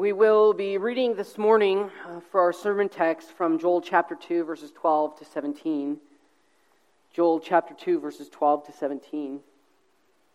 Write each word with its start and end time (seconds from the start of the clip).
We 0.00 0.14
will 0.14 0.54
be 0.54 0.78
reading 0.78 1.14
this 1.14 1.36
morning 1.36 1.90
uh, 2.08 2.20
for 2.30 2.40
our 2.40 2.54
sermon 2.54 2.88
text 2.88 3.32
from 3.32 3.58
Joel 3.58 3.82
chapter 3.82 4.14
2, 4.14 4.44
verses 4.44 4.70
12 4.70 5.18
to 5.18 5.26
17. 5.26 5.98
Joel 7.12 7.38
chapter 7.38 7.74
2, 7.74 8.00
verses 8.00 8.30
12 8.30 8.64
to 8.64 8.72
17. 8.72 9.40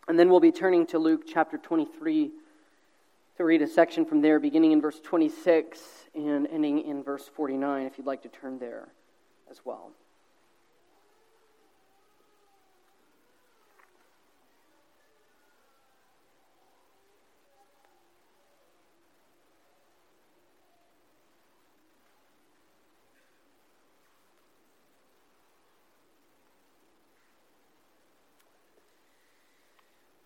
And 0.07 0.19
then 0.19 0.29
we'll 0.29 0.39
be 0.39 0.51
turning 0.51 0.85
to 0.85 0.99
Luke 0.99 1.23
chapter 1.27 1.57
23 1.57 2.29
to 3.37 3.43
read 3.43 3.63
a 3.63 3.67
section 3.67 4.05
from 4.05 4.21
there, 4.21 4.39
beginning 4.39 4.71
in 4.71 4.81
verse 4.81 4.99
26 4.99 5.79
and 6.13 6.45
ending 6.51 6.85
in 6.87 7.01
verse 7.01 7.27
49, 7.35 7.87
if 7.87 7.97
you'd 7.97 8.05
like 8.05 8.21
to 8.21 8.29
turn 8.29 8.59
there 8.59 8.89
as 9.49 9.61
well. 9.65 9.89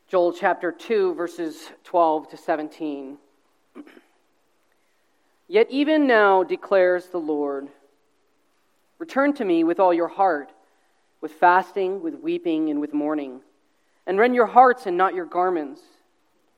Joel 0.09 0.33
chapter 0.33 0.71
2, 0.71 1.13
verses 1.13 1.69
12 1.83 2.31
to 2.31 2.37
17. 2.37 3.19
Yet 5.47 5.67
even 5.69 6.07
now 6.07 6.41
declares 6.41 7.05
the 7.05 7.19
Lord 7.19 7.67
Return 8.97 9.33
to 9.33 9.45
me 9.45 9.63
with 9.63 9.79
all 9.79 9.93
your 9.93 10.07
heart, 10.07 10.51
with 11.21 11.33
fasting, 11.33 12.01
with 12.01 12.15
weeping, 12.15 12.71
and 12.71 12.81
with 12.81 12.91
mourning, 12.91 13.41
and 14.07 14.17
rend 14.17 14.33
your 14.33 14.47
hearts 14.47 14.87
and 14.87 14.97
not 14.97 15.13
your 15.13 15.25
garments. 15.25 15.81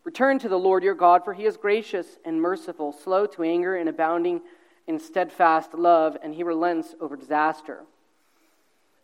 Return 0.06 0.40
to 0.40 0.48
the 0.48 0.58
Lord 0.58 0.82
your 0.82 0.96
God, 0.96 1.26
for 1.26 1.34
he 1.34 1.46
is 1.46 1.58
gracious 1.58 2.08
and 2.24 2.42
merciful, 2.42 2.94
slow 2.94 3.26
to 3.26 3.44
anger, 3.44 3.76
and 3.76 3.90
abounding 3.90 4.40
in 4.88 4.98
steadfast 4.98 5.74
love, 5.74 6.16
and 6.24 6.34
he 6.34 6.44
relents 6.44 6.96
over 7.02 7.18
disaster. 7.18 7.84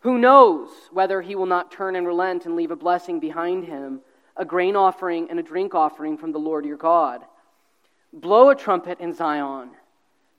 Who 0.02 0.17
knows 0.17 0.69
whether 0.93 1.21
he 1.21 1.36
will 1.36 1.47
not 1.47 1.69
turn 1.69 1.97
and 1.97 2.08
relent 2.08 2.45
and 2.45 2.55
leave 2.55 2.71
a 2.71 2.77
blessing 2.77 3.19
behind 3.19 3.66
him? 3.66 3.99
A 4.38 4.45
grain 4.45 4.75
offering 4.75 5.30
and 5.30 5.39
a 5.39 5.43
drink 5.43 5.73
offering 5.75 6.17
from 6.17 6.31
the 6.31 6.39
Lord 6.39 6.66
your 6.66 6.77
God. 6.77 7.23
Blow 8.13 8.49
a 8.49 8.55
trumpet 8.55 8.99
in 8.99 9.13
Zion. 9.13 9.71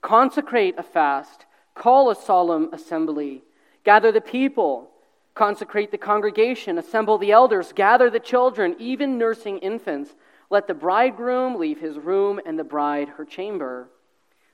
Consecrate 0.01 0.75
a 0.77 0.83
fast. 0.83 1.45
Call 1.75 2.09
a 2.09 2.15
solemn 2.15 2.69
assembly. 2.73 3.43
Gather 3.83 4.11
the 4.11 4.21
people. 4.21 4.89
Consecrate 5.35 5.91
the 5.91 5.97
congregation. 5.97 6.77
Assemble 6.77 7.17
the 7.17 7.31
elders. 7.31 7.73
Gather 7.73 8.09
the 8.09 8.19
children, 8.19 8.75
even 8.79 9.17
nursing 9.17 9.59
infants. 9.59 10.15
Let 10.49 10.67
the 10.67 10.73
bridegroom 10.73 11.59
leave 11.59 11.79
his 11.79 11.97
room 11.97 12.39
and 12.45 12.57
the 12.57 12.63
bride 12.63 13.09
her 13.09 13.25
chamber. 13.25 13.89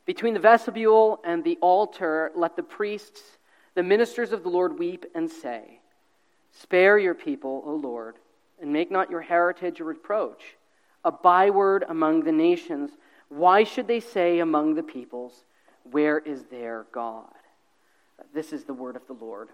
Between 0.05 0.33
the 0.33 0.39
vestibule 0.39 1.19
and 1.23 1.43
the 1.43 1.57
altar, 1.61 2.31
let 2.35 2.55
the 2.55 2.63
priests, 2.63 3.21
the 3.73 3.81
ministers 3.83 4.31
of 4.31 4.43
the 4.43 4.49
Lord, 4.49 4.77
weep 4.77 5.05
and 5.15 5.29
say, 5.29 5.79
Spare 6.51 6.99
your 6.99 7.15
people, 7.15 7.63
O 7.65 7.75
Lord 7.75 8.15
and 8.61 8.71
make 8.71 8.91
not 8.91 9.09
your 9.09 9.21
heritage 9.21 9.79
a 9.79 9.83
reproach, 9.83 10.55
a 11.03 11.11
byword 11.11 11.83
among 11.87 12.23
the 12.23 12.31
nations. 12.31 12.91
Why 13.29 13.63
should 13.63 13.87
they 13.87 13.99
say 13.99 14.39
among 14.39 14.75
the 14.75 14.83
peoples, 14.83 15.43
Where 15.83 16.19
is 16.19 16.43
their 16.45 16.85
God? 16.91 17.33
This 18.33 18.53
is 18.53 18.63
the 18.63 18.73
word 18.73 18.95
of 18.95 19.05
the 19.07 19.13
Lord. 19.13 19.49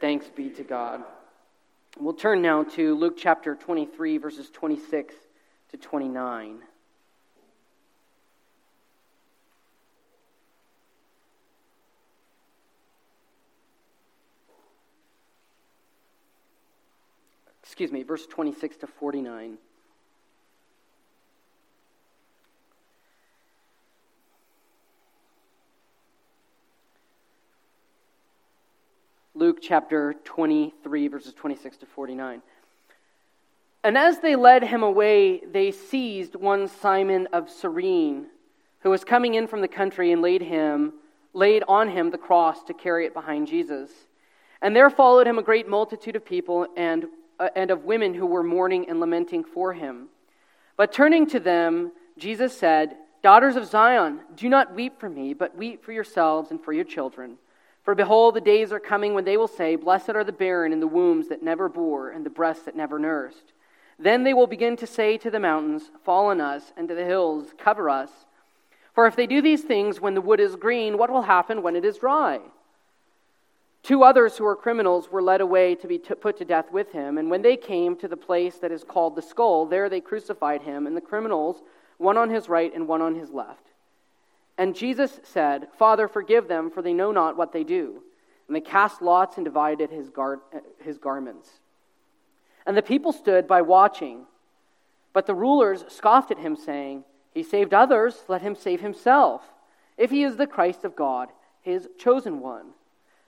Thanks 0.00 0.26
be 0.28 0.50
to 0.50 0.62
God. 0.62 1.02
We'll 1.98 2.14
turn 2.14 2.42
now 2.42 2.64
to 2.64 2.94
Luke 2.96 3.16
chapter 3.16 3.54
23, 3.54 4.18
verses 4.18 4.50
26 4.50 5.14
to 5.70 5.76
29. 5.76 6.58
Excuse 17.74 17.90
me, 17.90 18.04
verse 18.04 18.24
26 18.26 18.76
to 18.76 18.86
49. 18.86 19.58
Luke 29.34 29.58
chapter 29.60 30.14
23, 30.22 31.08
verses 31.08 31.34
26 31.34 31.78
to 31.78 31.86
49. 31.86 32.42
And 33.82 33.98
as 33.98 34.20
they 34.20 34.36
led 34.36 34.62
him 34.62 34.84
away, 34.84 35.40
they 35.40 35.72
seized 35.72 36.36
one 36.36 36.68
Simon 36.68 37.26
of 37.32 37.50
Cyrene, 37.50 38.26
who 38.82 38.90
was 38.90 39.02
coming 39.02 39.34
in 39.34 39.48
from 39.48 39.62
the 39.62 39.66
country, 39.66 40.12
and 40.12 40.22
laid 40.22 40.42
him, 40.42 40.92
laid 41.32 41.64
on 41.66 41.88
him 41.88 42.12
the 42.12 42.18
cross 42.18 42.62
to 42.62 42.72
carry 42.72 43.04
it 43.04 43.14
behind 43.14 43.48
Jesus. 43.48 43.90
And 44.62 44.76
there 44.76 44.90
followed 44.90 45.26
him 45.26 45.38
a 45.40 45.42
great 45.42 45.66
multitude 45.66 46.14
of 46.14 46.24
people, 46.24 46.68
and 46.76 47.06
uh, 47.38 47.48
and 47.56 47.70
of 47.70 47.84
women 47.84 48.14
who 48.14 48.26
were 48.26 48.42
mourning 48.42 48.88
and 48.88 49.00
lamenting 49.00 49.44
for 49.44 49.72
him. 49.72 50.08
But 50.76 50.92
turning 50.92 51.26
to 51.28 51.40
them, 51.40 51.92
Jesus 52.18 52.56
said, 52.56 52.96
Daughters 53.22 53.56
of 53.56 53.66
Zion, 53.66 54.20
do 54.36 54.48
not 54.48 54.74
weep 54.74 55.00
for 55.00 55.08
me, 55.08 55.32
but 55.32 55.56
weep 55.56 55.84
for 55.84 55.92
yourselves 55.92 56.50
and 56.50 56.62
for 56.62 56.72
your 56.72 56.84
children. 56.84 57.38
For 57.82 57.94
behold, 57.94 58.34
the 58.34 58.40
days 58.40 58.72
are 58.72 58.80
coming 58.80 59.14
when 59.14 59.24
they 59.24 59.36
will 59.36 59.48
say, 59.48 59.76
Blessed 59.76 60.10
are 60.10 60.24
the 60.24 60.32
barren 60.32 60.72
and 60.72 60.82
the 60.82 60.86
wombs 60.86 61.28
that 61.28 61.42
never 61.42 61.68
bore, 61.68 62.10
and 62.10 62.24
the 62.24 62.30
breasts 62.30 62.64
that 62.64 62.76
never 62.76 62.98
nursed. 62.98 63.52
Then 63.98 64.24
they 64.24 64.34
will 64.34 64.46
begin 64.46 64.76
to 64.76 64.86
say 64.86 65.16
to 65.18 65.30
the 65.30 65.40
mountains, 65.40 65.90
Fall 66.02 66.26
on 66.26 66.40
us, 66.40 66.72
and 66.76 66.88
to 66.88 66.94
the 66.94 67.04
hills, 67.04 67.54
Cover 67.58 67.88
us. 67.88 68.10
For 68.94 69.06
if 69.06 69.16
they 69.16 69.26
do 69.26 69.42
these 69.42 69.62
things 69.62 70.00
when 70.00 70.14
the 70.14 70.20
wood 70.20 70.40
is 70.40 70.56
green, 70.56 70.98
what 70.98 71.10
will 71.10 71.22
happen 71.22 71.62
when 71.62 71.76
it 71.76 71.84
is 71.84 71.98
dry? 71.98 72.40
Two 73.84 74.02
others 74.02 74.38
who 74.38 74.44
were 74.44 74.56
criminals 74.56 75.12
were 75.12 75.22
led 75.22 75.42
away 75.42 75.74
to 75.74 75.86
be 75.86 75.98
t- 75.98 76.14
put 76.14 76.38
to 76.38 76.44
death 76.46 76.72
with 76.72 76.92
him. 76.92 77.18
And 77.18 77.30
when 77.30 77.42
they 77.42 77.54
came 77.54 77.96
to 77.96 78.08
the 78.08 78.16
place 78.16 78.56
that 78.56 78.72
is 78.72 78.82
called 78.82 79.14
the 79.14 79.20
skull, 79.20 79.66
there 79.66 79.90
they 79.90 80.00
crucified 80.00 80.62
him 80.62 80.86
and 80.86 80.96
the 80.96 81.02
criminals, 81.02 81.62
one 81.98 82.16
on 82.16 82.30
his 82.30 82.48
right 82.48 82.74
and 82.74 82.88
one 82.88 83.02
on 83.02 83.14
his 83.14 83.30
left. 83.30 83.66
And 84.56 84.74
Jesus 84.74 85.20
said, 85.22 85.68
Father, 85.78 86.08
forgive 86.08 86.48
them, 86.48 86.70
for 86.70 86.80
they 86.80 86.94
know 86.94 87.12
not 87.12 87.36
what 87.36 87.52
they 87.52 87.62
do. 87.62 88.02
And 88.48 88.56
they 88.56 88.62
cast 88.62 89.02
lots 89.02 89.36
and 89.36 89.44
divided 89.44 89.90
his, 89.90 90.08
gar- 90.08 90.40
his 90.82 90.96
garments. 90.96 91.50
And 92.64 92.74
the 92.74 92.82
people 92.82 93.12
stood 93.12 93.46
by 93.46 93.60
watching. 93.60 94.24
But 95.12 95.26
the 95.26 95.34
rulers 95.34 95.84
scoffed 95.88 96.30
at 96.30 96.38
him, 96.38 96.56
saying, 96.56 97.04
He 97.34 97.42
saved 97.42 97.74
others, 97.74 98.24
let 98.28 98.40
him 98.40 98.54
save 98.54 98.80
himself, 98.80 99.42
if 99.98 100.10
he 100.10 100.22
is 100.22 100.36
the 100.36 100.46
Christ 100.46 100.84
of 100.84 100.96
God, 100.96 101.28
his 101.60 101.86
chosen 101.98 102.40
one. 102.40 102.68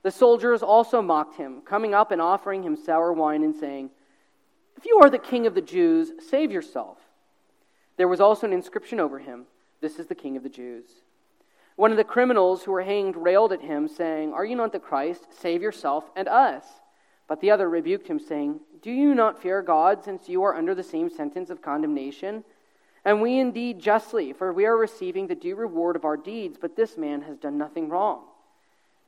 The 0.06 0.12
soldiers 0.12 0.62
also 0.62 1.02
mocked 1.02 1.34
him, 1.34 1.62
coming 1.62 1.92
up 1.92 2.12
and 2.12 2.22
offering 2.22 2.62
him 2.62 2.76
sour 2.76 3.12
wine 3.12 3.42
and 3.42 3.56
saying, 3.56 3.90
If 4.76 4.86
you 4.86 5.00
are 5.02 5.10
the 5.10 5.18
king 5.18 5.48
of 5.48 5.56
the 5.56 5.60
Jews, 5.60 6.12
save 6.30 6.52
yourself. 6.52 6.98
There 7.96 8.06
was 8.06 8.20
also 8.20 8.46
an 8.46 8.52
inscription 8.52 9.00
over 9.00 9.18
him 9.18 9.46
This 9.80 9.98
is 9.98 10.06
the 10.06 10.14
king 10.14 10.36
of 10.36 10.44
the 10.44 10.48
Jews. 10.48 10.86
One 11.74 11.90
of 11.90 11.96
the 11.96 12.04
criminals 12.04 12.62
who 12.62 12.70
were 12.70 12.84
hanged 12.84 13.16
railed 13.16 13.52
at 13.52 13.62
him, 13.62 13.88
saying, 13.88 14.32
Are 14.32 14.44
you 14.44 14.54
not 14.54 14.70
the 14.70 14.78
Christ? 14.78 15.26
Save 15.40 15.60
yourself 15.60 16.08
and 16.14 16.28
us. 16.28 16.64
But 17.26 17.40
the 17.40 17.50
other 17.50 17.68
rebuked 17.68 18.06
him, 18.06 18.20
saying, 18.20 18.60
Do 18.82 18.92
you 18.92 19.12
not 19.12 19.42
fear 19.42 19.60
God, 19.60 20.04
since 20.04 20.28
you 20.28 20.44
are 20.44 20.54
under 20.54 20.76
the 20.76 20.84
same 20.84 21.10
sentence 21.10 21.50
of 21.50 21.62
condemnation? 21.62 22.44
And 23.04 23.20
we 23.20 23.40
indeed 23.40 23.80
justly, 23.80 24.32
for 24.32 24.52
we 24.52 24.66
are 24.66 24.76
receiving 24.76 25.26
the 25.26 25.34
due 25.34 25.56
reward 25.56 25.96
of 25.96 26.04
our 26.04 26.16
deeds, 26.16 26.58
but 26.60 26.76
this 26.76 26.96
man 26.96 27.22
has 27.22 27.38
done 27.38 27.58
nothing 27.58 27.88
wrong. 27.88 28.22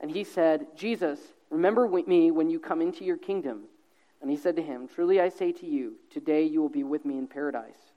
And 0.00 0.10
he 0.10 0.24
said, 0.24 0.66
Jesus, 0.76 1.18
remember 1.50 1.88
me 1.88 2.30
when 2.30 2.50
you 2.50 2.60
come 2.60 2.80
into 2.80 3.04
your 3.04 3.16
kingdom. 3.16 3.64
And 4.20 4.30
he 4.30 4.36
said 4.36 4.56
to 4.56 4.62
him, 4.62 4.88
Truly 4.88 5.20
I 5.20 5.28
say 5.28 5.52
to 5.52 5.66
you, 5.66 5.94
today 6.10 6.42
you 6.42 6.60
will 6.60 6.68
be 6.68 6.84
with 6.84 7.04
me 7.04 7.18
in 7.18 7.26
paradise. 7.26 7.92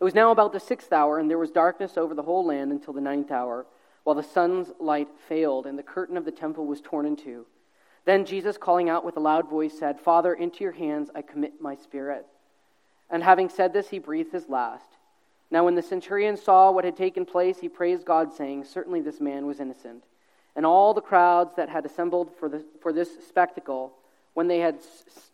It 0.00 0.04
was 0.04 0.14
now 0.14 0.30
about 0.30 0.52
the 0.52 0.60
sixth 0.60 0.92
hour, 0.92 1.18
and 1.18 1.30
there 1.30 1.38
was 1.38 1.50
darkness 1.50 1.96
over 1.96 2.14
the 2.14 2.22
whole 2.22 2.44
land 2.44 2.72
until 2.72 2.92
the 2.92 3.00
ninth 3.00 3.30
hour, 3.30 3.66
while 4.02 4.16
the 4.16 4.22
sun's 4.22 4.72
light 4.78 5.08
failed, 5.28 5.66
and 5.66 5.78
the 5.78 5.82
curtain 5.82 6.16
of 6.16 6.24
the 6.24 6.32
temple 6.32 6.66
was 6.66 6.80
torn 6.80 7.06
in 7.06 7.16
two. 7.16 7.46
Then 8.04 8.26
Jesus, 8.26 8.58
calling 8.58 8.90
out 8.90 9.04
with 9.04 9.16
a 9.16 9.20
loud 9.20 9.48
voice, 9.48 9.78
said, 9.78 9.98
Father, 9.98 10.34
into 10.34 10.62
your 10.62 10.72
hands 10.72 11.10
I 11.14 11.22
commit 11.22 11.60
my 11.60 11.74
spirit. 11.74 12.26
And 13.08 13.22
having 13.22 13.48
said 13.48 13.72
this, 13.72 13.88
he 13.88 13.98
breathed 13.98 14.32
his 14.32 14.48
last. 14.48 14.88
Now, 15.50 15.64
when 15.64 15.74
the 15.74 15.82
centurion 15.82 16.36
saw 16.36 16.70
what 16.70 16.84
had 16.84 16.96
taken 16.96 17.24
place, 17.24 17.60
he 17.60 17.68
praised 17.68 18.04
God, 18.04 18.32
saying, 18.32 18.64
Certainly 18.64 19.02
this 19.02 19.20
man 19.20 19.46
was 19.46 19.60
innocent. 19.60 20.04
And 20.56 20.64
all 20.64 20.94
the 20.94 21.00
crowds 21.00 21.56
that 21.56 21.68
had 21.68 21.84
assembled 21.84 22.30
for, 22.38 22.48
the, 22.48 22.64
for 22.80 22.92
this 22.92 23.08
spectacle, 23.28 23.92
when 24.34 24.46
they, 24.46 24.58
had, 24.58 24.78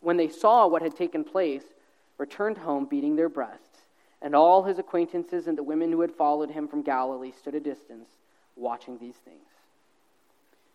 when 0.00 0.16
they 0.16 0.28
saw 0.28 0.66
what 0.66 0.82
had 0.82 0.96
taken 0.96 1.24
place, 1.24 1.64
returned 2.18 2.58
home 2.58 2.86
beating 2.86 3.16
their 3.16 3.28
breasts. 3.28 3.82
And 4.22 4.34
all 4.34 4.62
his 4.62 4.78
acquaintances 4.78 5.46
and 5.46 5.56
the 5.56 5.62
women 5.62 5.92
who 5.92 6.00
had 6.02 6.12
followed 6.12 6.50
him 6.50 6.68
from 6.68 6.82
Galilee 6.82 7.32
stood 7.38 7.54
a 7.54 7.60
distance, 7.60 8.08
watching 8.56 8.98
these 8.98 9.16
things. 9.16 9.38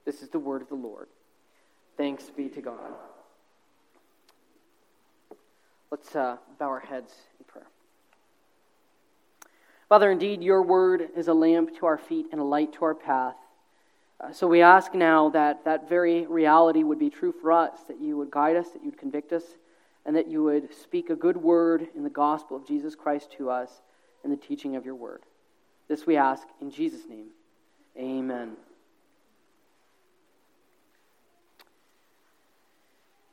This 0.06 0.21
is 0.21 0.30
the 0.30 0.39
word 0.39 0.62
of 0.62 0.69
the 0.69 0.75
Lord. 0.75 1.07
Thanks 1.97 2.25
be 2.30 2.50
to 2.50 2.62
God. 2.62 2.94
Let's 5.92 6.15
uh, 6.15 6.38
bow 6.59 6.68
our 6.68 6.80
heads 6.80 7.13
in 7.39 7.45
prayer. 7.45 7.68
Father, 9.88 10.12
indeed, 10.12 10.42
your 10.42 10.62
word 10.62 11.09
is 11.15 11.27
a 11.27 11.33
lamp 11.33 11.77
to 11.77 11.86
our 11.86 11.97
feet 11.97 12.27
and 12.31 12.42
a 12.42 12.44
light 12.44 12.74
to 12.74 12.86
our 12.86 12.95
path. 12.95 13.36
Uh, 14.19 14.31
so 14.31 14.47
we 14.47 14.62
ask 14.62 14.94
now 14.94 15.29
that 15.29 15.65
that 15.65 15.89
very 15.89 16.25
reality 16.25 16.83
would 16.83 17.00
be 17.00 17.09
true 17.09 17.33
for 17.33 17.51
us, 17.51 17.79
that 17.88 18.00
you 18.00 18.17
would 18.17 18.31
guide 18.31 18.56
us, 18.56 18.69
that 18.69 18.81
you 18.81 18.89
would 18.89 19.00
convict 19.00 19.33
us, 19.33 19.44
and 20.06 20.15
that 20.15 20.27
you 20.27 20.44
would 20.44 20.73
speak 20.73 21.09
a 21.09 21.15
good 21.15 21.38
word 21.38 21.88
in 21.95 22.03
the 22.03 22.09
gospel 22.09 22.56
of 22.56 22.65
Jesus 22.65 22.95
Christ 22.95 23.31
to 23.38 23.50
us 23.50 23.81
in 24.23 24.29
the 24.29 24.38
teaching 24.38 24.75
of 24.75 24.85
your 24.85 24.95
word. 24.95 25.23
This 25.88 26.06
we 26.06 26.15
ask 26.15 26.47
in 26.62 26.71
Jesus' 26.71 27.07
name. 27.07 27.27
Amen. 27.97 28.53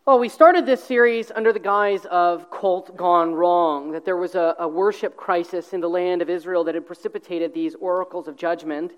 Well, 0.04 0.18
we 0.18 0.28
started 0.28 0.66
this 0.66 0.82
series 0.82 1.30
under 1.30 1.52
the 1.52 1.60
guise 1.60 2.04
of 2.06 2.50
cult 2.50 2.96
gone 2.96 3.34
wrong, 3.34 3.92
that 3.92 4.04
there 4.04 4.16
was 4.16 4.34
a, 4.34 4.56
a, 4.58 4.66
worship 4.66 5.16
crisis 5.16 5.72
in 5.72 5.80
the 5.80 5.88
land 5.88 6.20
of 6.20 6.28
Israel 6.28 6.64
that 6.64 6.74
had 6.74 6.88
precipitated 6.88 7.54
these 7.54 7.76
oracles 7.76 8.26
of 8.26 8.36
judgment. 8.36 8.94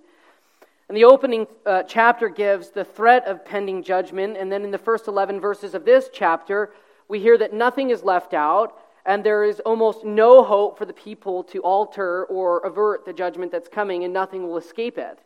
And 0.95 1.01
the 1.01 1.07
opening 1.07 1.49
uh, 1.67 1.83
chapter 1.83 2.29
gives 2.29 2.71
the 2.71 2.85
threat 2.85 3.27
of 3.27 3.45
pending 3.45 3.83
judgment, 3.83 4.37
and 4.37 4.53
then 4.53 4.63
in 4.63 4.71
the 4.71 4.79
first 4.79 5.09
11 5.09 5.41
verses 5.41 5.75
of 5.75 5.85
this 5.85 6.09
chapter, 6.13 6.71
we 7.09 7.19
hear 7.19 7.37
that 7.37 7.53
nothing 7.53 7.91
is 7.91 8.05
left 8.05 8.33
out, 8.33 8.79
and 9.05 9.25
there 9.25 9.43
is 9.43 9.59
almost 9.59 10.05
no 10.05 10.45
hope 10.45 10.79
for 10.79 10.85
the 10.85 10.93
people 10.93 11.43
to 11.43 11.59
alter 11.63 12.27
or 12.27 12.61
avert 12.61 13.05
the 13.05 13.13
judgment 13.13 13.51
that's 13.51 13.67
coming, 13.67 14.05
and 14.05 14.15
nothing 14.15 14.47
will 14.47 14.57
escape 14.57 14.97
it. 14.97 15.19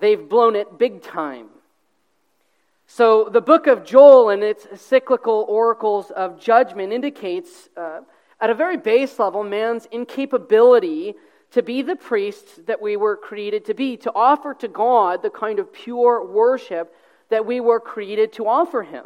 They've 0.00 0.28
blown 0.28 0.56
it 0.56 0.78
big 0.78 1.00
time. 1.00 1.46
So, 2.88 3.28
the 3.28 3.40
book 3.40 3.68
of 3.68 3.84
Joel 3.84 4.30
and 4.30 4.42
its 4.42 4.66
cyclical 4.80 5.46
oracles 5.48 6.10
of 6.10 6.40
judgment 6.40 6.92
indicates, 6.92 7.68
uh, 7.76 8.00
at 8.40 8.50
a 8.50 8.54
very 8.54 8.78
base 8.78 9.16
level, 9.20 9.44
man's 9.44 9.86
incapability 9.92 11.14
to 11.54 11.62
be 11.62 11.82
the 11.82 11.94
priests 11.94 12.58
that 12.66 12.82
we 12.82 12.96
were 12.96 13.16
created 13.16 13.64
to 13.66 13.74
be, 13.74 13.96
to 13.96 14.10
offer 14.12 14.54
to 14.54 14.66
God 14.66 15.22
the 15.22 15.30
kind 15.30 15.60
of 15.60 15.72
pure 15.72 16.26
worship 16.26 16.92
that 17.28 17.46
we 17.46 17.60
were 17.60 17.78
created 17.78 18.32
to 18.32 18.48
offer 18.48 18.82
Him. 18.82 19.04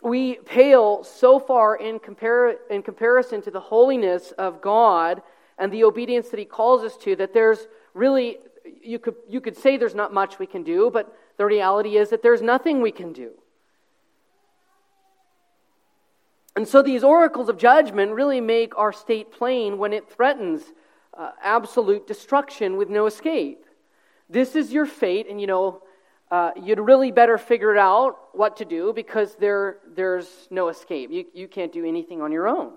We 0.00 0.34
pale 0.34 1.02
so 1.02 1.40
far 1.40 1.74
in, 1.74 1.98
compar- 1.98 2.58
in 2.70 2.84
comparison 2.84 3.42
to 3.42 3.50
the 3.50 3.58
holiness 3.58 4.30
of 4.38 4.60
God 4.60 5.22
and 5.58 5.72
the 5.72 5.82
obedience 5.82 6.28
that 6.28 6.38
He 6.38 6.44
calls 6.44 6.84
us 6.84 6.96
to 6.98 7.16
that 7.16 7.34
there's 7.34 7.66
really, 7.92 8.38
you 8.80 9.00
could, 9.00 9.16
you 9.28 9.40
could 9.40 9.56
say 9.56 9.76
there's 9.76 9.92
not 9.92 10.14
much 10.14 10.38
we 10.38 10.46
can 10.46 10.62
do, 10.62 10.88
but 10.92 11.12
the 11.36 11.44
reality 11.44 11.96
is 11.96 12.10
that 12.10 12.22
there's 12.22 12.42
nothing 12.42 12.80
we 12.80 12.92
can 12.92 13.12
do. 13.12 13.32
And 16.56 16.66
so 16.66 16.82
these 16.82 17.04
oracles 17.04 17.50
of 17.50 17.58
judgment 17.58 18.12
really 18.12 18.40
make 18.40 18.76
our 18.78 18.92
state 18.92 19.30
plain 19.30 19.76
when 19.76 19.92
it 19.92 20.08
threatens 20.08 20.62
uh, 21.16 21.30
absolute 21.42 22.06
destruction 22.06 22.78
with 22.78 22.88
no 22.88 23.06
escape. 23.06 23.66
This 24.30 24.56
is 24.56 24.72
your 24.72 24.86
fate, 24.86 25.26
and 25.28 25.38
you 25.38 25.46
know, 25.46 25.82
uh, 26.30 26.52
you'd 26.60 26.80
really 26.80 27.12
better 27.12 27.36
figure 27.36 27.72
it 27.72 27.78
out 27.78 28.16
what 28.32 28.56
to 28.56 28.64
do 28.64 28.92
because 28.94 29.36
there, 29.36 29.78
there's 29.94 30.48
no 30.50 30.68
escape. 30.68 31.10
You, 31.10 31.26
you 31.34 31.46
can't 31.46 31.72
do 31.72 31.84
anything 31.84 32.22
on 32.22 32.32
your 32.32 32.48
own. 32.48 32.72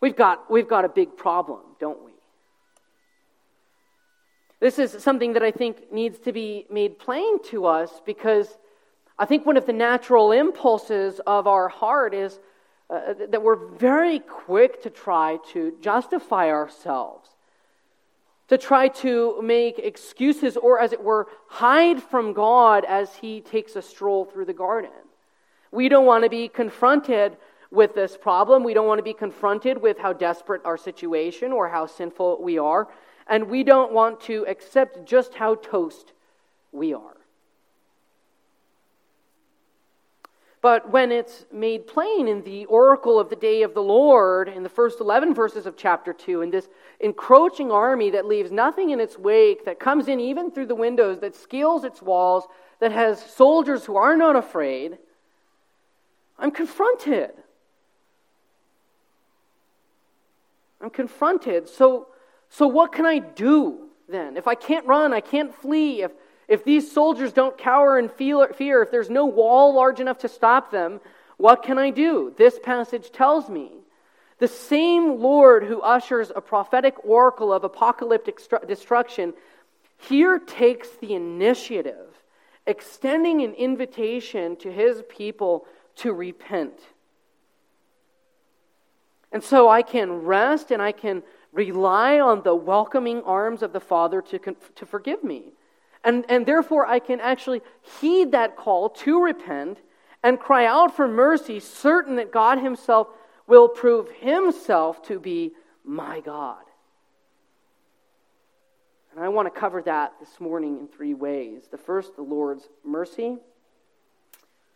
We've 0.00 0.16
got, 0.16 0.50
we've 0.50 0.68
got 0.68 0.84
a 0.84 0.88
big 0.88 1.16
problem, 1.16 1.60
don't 1.80 2.02
we? 2.04 2.12
This 4.60 4.78
is 4.78 5.02
something 5.02 5.34
that 5.34 5.42
I 5.42 5.50
think 5.50 5.92
needs 5.92 6.18
to 6.20 6.32
be 6.32 6.66
made 6.70 6.98
plain 6.98 7.42
to 7.44 7.66
us 7.66 8.00
because 8.06 8.56
I 9.18 9.24
think 9.24 9.46
one 9.46 9.56
of 9.56 9.66
the 9.66 9.72
natural 9.72 10.32
impulses 10.32 11.20
of 11.26 11.46
our 11.46 11.68
heart 11.68 12.14
is 12.14 12.38
uh, 12.90 13.14
that 13.30 13.42
we're 13.42 13.56
very 13.56 14.20
quick 14.20 14.82
to 14.82 14.90
try 14.90 15.38
to 15.52 15.74
justify 15.80 16.50
ourselves, 16.50 17.30
to 18.48 18.58
try 18.58 18.88
to 18.88 19.40
make 19.42 19.78
excuses 19.78 20.56
or, 20.56 20.78
as 20.78 20.92
it 20.92 21.02
were, 21.02 21.26
hide 21.48 22.02
from 22.02 22.32
God 22.32 22.84
as 22.84 23.16
He 23.16 23.40
takes 23.40 23.74
a 23.74 23.82
stroll 23.82 24.24
through 24.24 24.44
the 24.44 24.52
garden. 24.52 24.90
We 25.72 25.88
don't 25.88 26.06
want 26.06 26.24
to 26.24 26.30
be 26.30 26.48
confronted 26.48 27.36
with 27.70 27.94
this 27.94 28.16
problem. 28.16 28.62
We 28.62 28.74
don't 28.74 28.86
want 28.86 28.98
to 28.98 29.02
be 29.02 29.14
confronted 29.14 29.82
with 29.82 29.98
how 29.98 30.12
desperate 30.12 30.62
our 30.64 30.76
situation 30.76 31.52
or 31.52 31.68
how 31.68 31.86
sinful 31.86 32.40
we 32.40 32.58
are 32.58 32.86
and 33.26 33.48
we 33.48 33.64
don't 33.64 33.92
want 33.92 34.20
to 34.22 34.44
accept 34.46 35.04
just 35.04 35.34
how 35.34 35.56
toast 35.56 36.12
we 36.72 36.94
are. 36.94 37.15
But 40.66 40.90
when 40.90 41.12
it's 41.12 41.46
made 41.52 41.86
plain 41.86 42.26
in 42.26 42.42
the 42.42 42.64
oracle 42.64 43.20
of 43.20 43.30
the 43.30 43.36
day 43.36 43.62
of 43.62 43.72
the 43.72 43.84
Lord, 43.84 44.48
in 44.48 44.64
the 44.64 44.68
first 44.68 45.00
11 45.00 45.32
verses 45.32 45.64
of 45.64 45.76
chapter 45.76 46.12
2, 46.12 46.42
in 46.42 46.50
this 46.50 46.68
encroaching 46.98 47.70
army 47.70 48.10
that 48.10 48.26
leaves 48.26 48.50
nothing 48.50 48.90
in 48.90 48.98
its 48.98 49.16
wake, 49.16 49.64
that 49.64 49.78
comes 49.78 50.08
in 50.08 50.18
even 50.18 50.50
through 50.50 50.66
the 50.66 50.74
windows, 50.74 51.20
that 51.20 51.36
scales 51.36 51.84
its 51.84 52.02
walls, 52.02 52.48
that 52.80 52.90
has 52.90 53.24
soldiers 53.24 53.84
who 53.84 53.94
are 53.94 54.16
not 54.16 54.34
afraid, 54.34 54.98
I'm 56.36 56.50
confronted. 56.50 57.30
I'm 60.80 60.90
confronted. 60.90 61.68
So, 61.68 62.08
so, 62.48 62.66
what 62.66 62.90
can 62.90 63.06
I 63.06 63.20
do 63.20 63.86
then? 64.08 64.36
If 64.36 64.48
I 64.48 64.56
can't 64.56 64.84
run, 64.84 65.12
I 65.12 65.20
can't 65.20 65.54
flee, 65.54 66.02
if, 66.02 66.10
if 66.48 66.64
these 66.64 66.90
soldiers 66.90 67.32
don't 67.32 67.58
cower 67.58 67.98
in 67.98 68.08
fear, 68.08 68.82
if 68.82 68.90
there's 68.90 69.10
no 69.10 69.26
wall 69.26 69.74
large 69.74 70.00
enough 70.00 70.18
to 70.18 70.28
stop 70.28 70.70
them, 70.70 71.00
what 71.36 71.62
can 71.62 71.78
I 71.78 71.90
do? 71.90 72.32
This 72.36 72.58
passage 72.62 73.10
tells 73.10 73.48
me 73.48 73.72
the 74.38 74.48
same 74.48 75.20
Lord 75.20 75.64
who 75.64 75.80
ushers 75.80 76.30
a 76.34 76.40
prophetic 76.40 76.94
oracle 77.04 77.52
of 77.52 77.64
apocalyptic 77.64 78.38
destruction 78.66 79.34
here 79.98 80.38
takes 80.38 80.90
the 81.00 81.14
initiative, 81.14 82.22
extending 82.66 83.42
an 83.42 83.54
invitation 83.54 84.56
to 84.56 84.70
his 84.70 85.02
people 85.08 85.66
to 85.96 86.12
repent. 86.12 86.78
And 89.32 89.42
so 89.42 89.68
I 89.68 89.82
can 89.82 90.12
rest 90.12 90.70
and 90.70 90.80
I 90.80 90.92
can 90.92 91.22
rely 91.52 92.20
on 92.20 92.42
the 92.42 92.54
welcoming 92.54 93.22
arms 93.22 93.62
of 93.62 93.72
the 93.72 93.80
Father 93.80 94.20
to, 94.22 94.38
to 94.38 94.86
forgive 94.86 95.24
me. 95.24 95.52
And, 96.04 96.24
and 96.28 96.46
therefore, 96.46 96.86
I 96.86 96.98
can 96.98 97.20
actually 97.20 97.62
heed 98.00 98.32
that 98.32 98.56
call 98.56 98.90
to 98.90 99.22
repent 99.22 99.78
and 100.22 100.38
cry 100.38 100.66
out 100.66 100.94
for 100.94 101.06
mercy, 101.06 101.60
certain 101.60 102.16
that 102.16 102.32
God 102.32 102.58
Himself 102.58 103.08
will 103.46 103.68
prove 103.68 104.08
Himself 104.10 105.02
to 105.04 105.18
be 105.18 105.52
my 105.84 106.20
God. 106.20 106.62
And 109.14 109.24
I 109.24 109.28
want 109.28 109.52
to 109.52 109.60
cover 109.60 109.82
that 109.82 110.14
this 110.20 110.40
morning 110.40 110.78
in 110.78 110.88
three 110.88 111.14
ways. 111.14 111.62
The 111.70 111.78
first, 111.78 112.16
the 112.16 112.22
Lord's 112.22 112.68
mercy. 112.84 113.38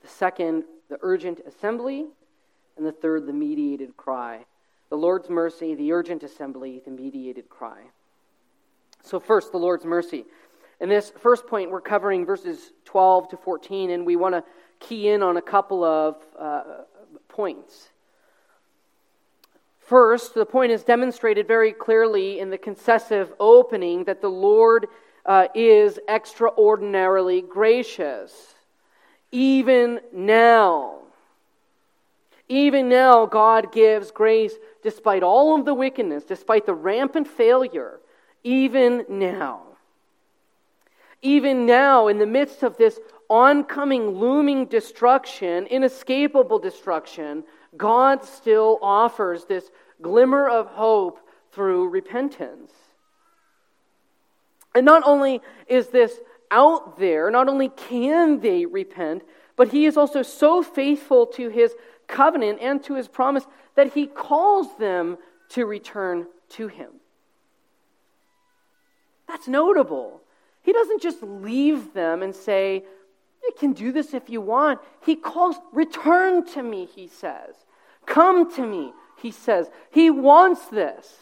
The 0.02 0.08
second, 0.08 0.64
the 0.88 0.98
urgent 1.02 1.40
assembly. 1.46 2.06
And 2.76 2.86
the 2.86 2.92
third, 2.92 3.26
the 3.26 3.32
mediated 3.32 3.96
cry 3.96 4.46
the 4.90 4.96
Lord's 4.96 5.30
mercy, 5.30 5.74
the 5.74 5.92
urgent 5.92 6.24
assembly, 6.24 6.82
the 6.84 6.90
mediated 6.90 7.48
cry. 7.48 7.80
So, 9.02 9.18
first, 9.18 9.52
the 9.52 9.58
Lord's 9.58 9.84
mercy. 9.84 10.26
In 10.80 10.88
this 10.88 11.12
first 11.20 11.46
point, 11.46 11.70
we're 11.70 11.80
covering 11.80 12.24
verses 12.24 12.72
12 12.86 13.30
to 13.30 13.36
14, 13.36 13.90
and 13.90 14.06
we 14.06 14.16
want 14.16 14.34
to 14.34 14.44
key 14.78 15.08
in 15.08 15.22
on 15.22 15.36
a 15.36 15.42
couple 15.42 15.84
of 15.84 16.16
uh, 16.38 16.62
points. 17.28 17.90
First, 19.80 20.34
the 20.34 20.46
point 20.46 20.72
is 20.72 20.82
demonstrated 20.82 21.46
very 21.46 21.72
clearly 21.72 22.38
in 22.38 22.50
the 22.50 22.58
concessive 22.58 23.32
opening 23.38 24.04
that 24.04 24.22
the 24.22 24.30
Lord 24.30 24.86
uh, 25.26 25.48
is 25.54 25.98
extraordinarily 26.08 27.42
gracious. 27.42 28.54
Even 29.32 30.00
now, 30.12 31.00
even 32.50 32.88
now, 32.88 33.26
God 33.26 33.70
gives 33.70 34.10
grace 34.10 34.52
despite 34.82 35.22
all 35.22 35.56
of 35.56 35.64
the 35.64 35.72
wickedness, 35.72 36.24
despite 36.24 36.66
the 36.66 36.74
rampant 36.74 37.28
failure. 37.28 38.00
Even 38.42 39.04
now. 39.08 39.69
Even 41.22 41.66
now, 41.66 42.08
in 42.08 42.18
the 42.18 42.26
midst 42.26 42.62
of 42.62 42.76
this 42.76 42.98
oncoming, 43.28 44.10
looming 44.10 44.66
destruction, 44.66 45.66
inescapable 45.66 46.58
destruction, 46.58 47.44
God 47.76 48.24
still 48.24 48.78
offers 48.82 49.44
this 49.44 49.70
glimmer 50.00 50.48
of 50.48 50.66
hope 50.66 51.20
through 51.52 51.88
repentance. 51.88 52.72
And 54.74 54.86
not 54.86 55.02
only 55.04 55.42
is 55.66 55.88
this 55.88 56.20
out 56.50 56.98
there, 56.98 57.30
not 57.30 57.48
only 57.48 57.68
can 57.68 58.40
they 58.40 58.66
repent, 58.66 59.22
but 59.56 59.68
He 59.68 59.84
is 59.84 59.96
also 59.96 60.22
so 60.22 60.62
faithful 60.62 61.26
to 61.26 61.48
His 61.48 61.74
covenant 62.10 62.58
and 62.60 62.82
to 62.84 62.94
his 62.94 63.08
promise 63.08 63.46
that 63.76 63.94
he 63.94 64.06
calls 64.06 64.76
them 64.76 65.16
to 65.50 65.64
return 65.64 66.26
to 66.50 66.66
him. 66.66 66.90
That's 69.28 69.48
notable. 69.48 70.20
He 70.62 70.72
doesn't 70.72 71.02
just 71.02 71.22
leave 71.22 71.94
them 71.94 72.22
and 72.22 72.34
say, 72.34 72.84
You 73.42 73.52
can 73.58 73.72
do 73.72 73.92
this 73.92 74.14
if 74.14 74.28
you 74.28 74.40
want. 74.40 74.80
He 75.04 75.16
calls, 75.16 75.56
Return 75.72 76.46
to 76.48 76.62
me, 76.62 76.86
he 76.86 77.06
says. 77.08 77.54
Come 78.06 78.52
to 78.56 78.66
me, 78.66 78.92
he 79.20 79.30
says. 79.30 79.70
He 79.90 80.10
wants 80.10 80.66
this. 80.66 81.16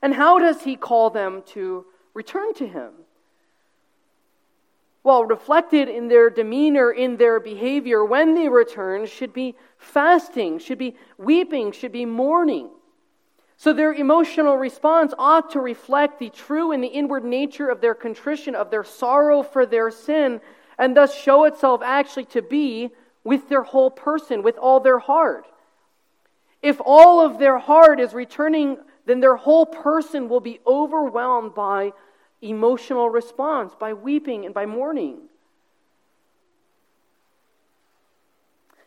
And 0.00 0.14
how 0.14 0.38
does 0.38 0.62
he 0.62 0.76
call 0.76 1.10
them 1.10 1.42
to 1.48 1.86
return 2.14 2.54
to 2.54 2.66
him? 2.66 2.90
Well, 5.04 5.24
reflected 5.24 5.88
in 5.88 6.08
their 6.08 6.30
demeanor, 6.30 6.90
in 6.92 7.16
their 7.16 7.40
behavior 7.40 8.04
when 8.04 8.34
they 8.34 8.48
return, 8.48 9.06
should 9.06 9.32
be 9.32 9.56
fasting, 9.76 10.58
should 10.58 10.78
be 10.78 10.96
weeping, 11.18 11.72
should 11.72 11.92
be 11.92 12.04
mourning. 12.04 12.70
So 13.62 13.72
their 13.72 13.92
emotional 13.92 14.56
response 14.56 15.14
ought 15.16 15.52
to 15.52 15.60
reflect 15.60 16.18
the 16.18 16.30
true 16.30 16.72
and 16.72 16.82
the 16.82 16.88
inward 16.88 17.24
nature 17.24 17.68
of 17.68 17.80
their 17.80 17.94
contrition, 17.94 18.56
of 18.56 18.72
their 18.72 18.82
sorrow 18.82 19.44
for 19.44 19.66
their 19.66 19.88
sin, 19.88 20.40
and 20.80 20.96
thus 20.96 21.14
show 21.14 21.44
itself 21.44 21.80
actually 21.80 22.24
to 22.24 22.42
be 22.42 22.90
with 23.22 23.48
their 23.48 23.62
whole 23.62 23.88
person, 23.88 24.42
with 24.42 24.58
all 24.58 24.80
their 24.80 24.98
heart. 24.98 25.46
If 26.60 26.80
all 26.84 27.24
of 27.24 27.38
their 27.38 27.56
heart 27.56 28.00
is 28.00 28.12
returning, 28.12 28.78
then 29.06 29.20
their 29.20 29.36
whole 29.36 29.66
person 29.66 30.28
will 30.28 30.40
be 30.40 30.58
overwhelmed 30.66 31.54
by 31.54 31.92
emotional 32.40 33.10
response, 33.10 33.76
by 33.78 33.92
weeping 33.92 34.44
and 34.44 34.52
by 34.52 34.66
mourning. 34.66 35.20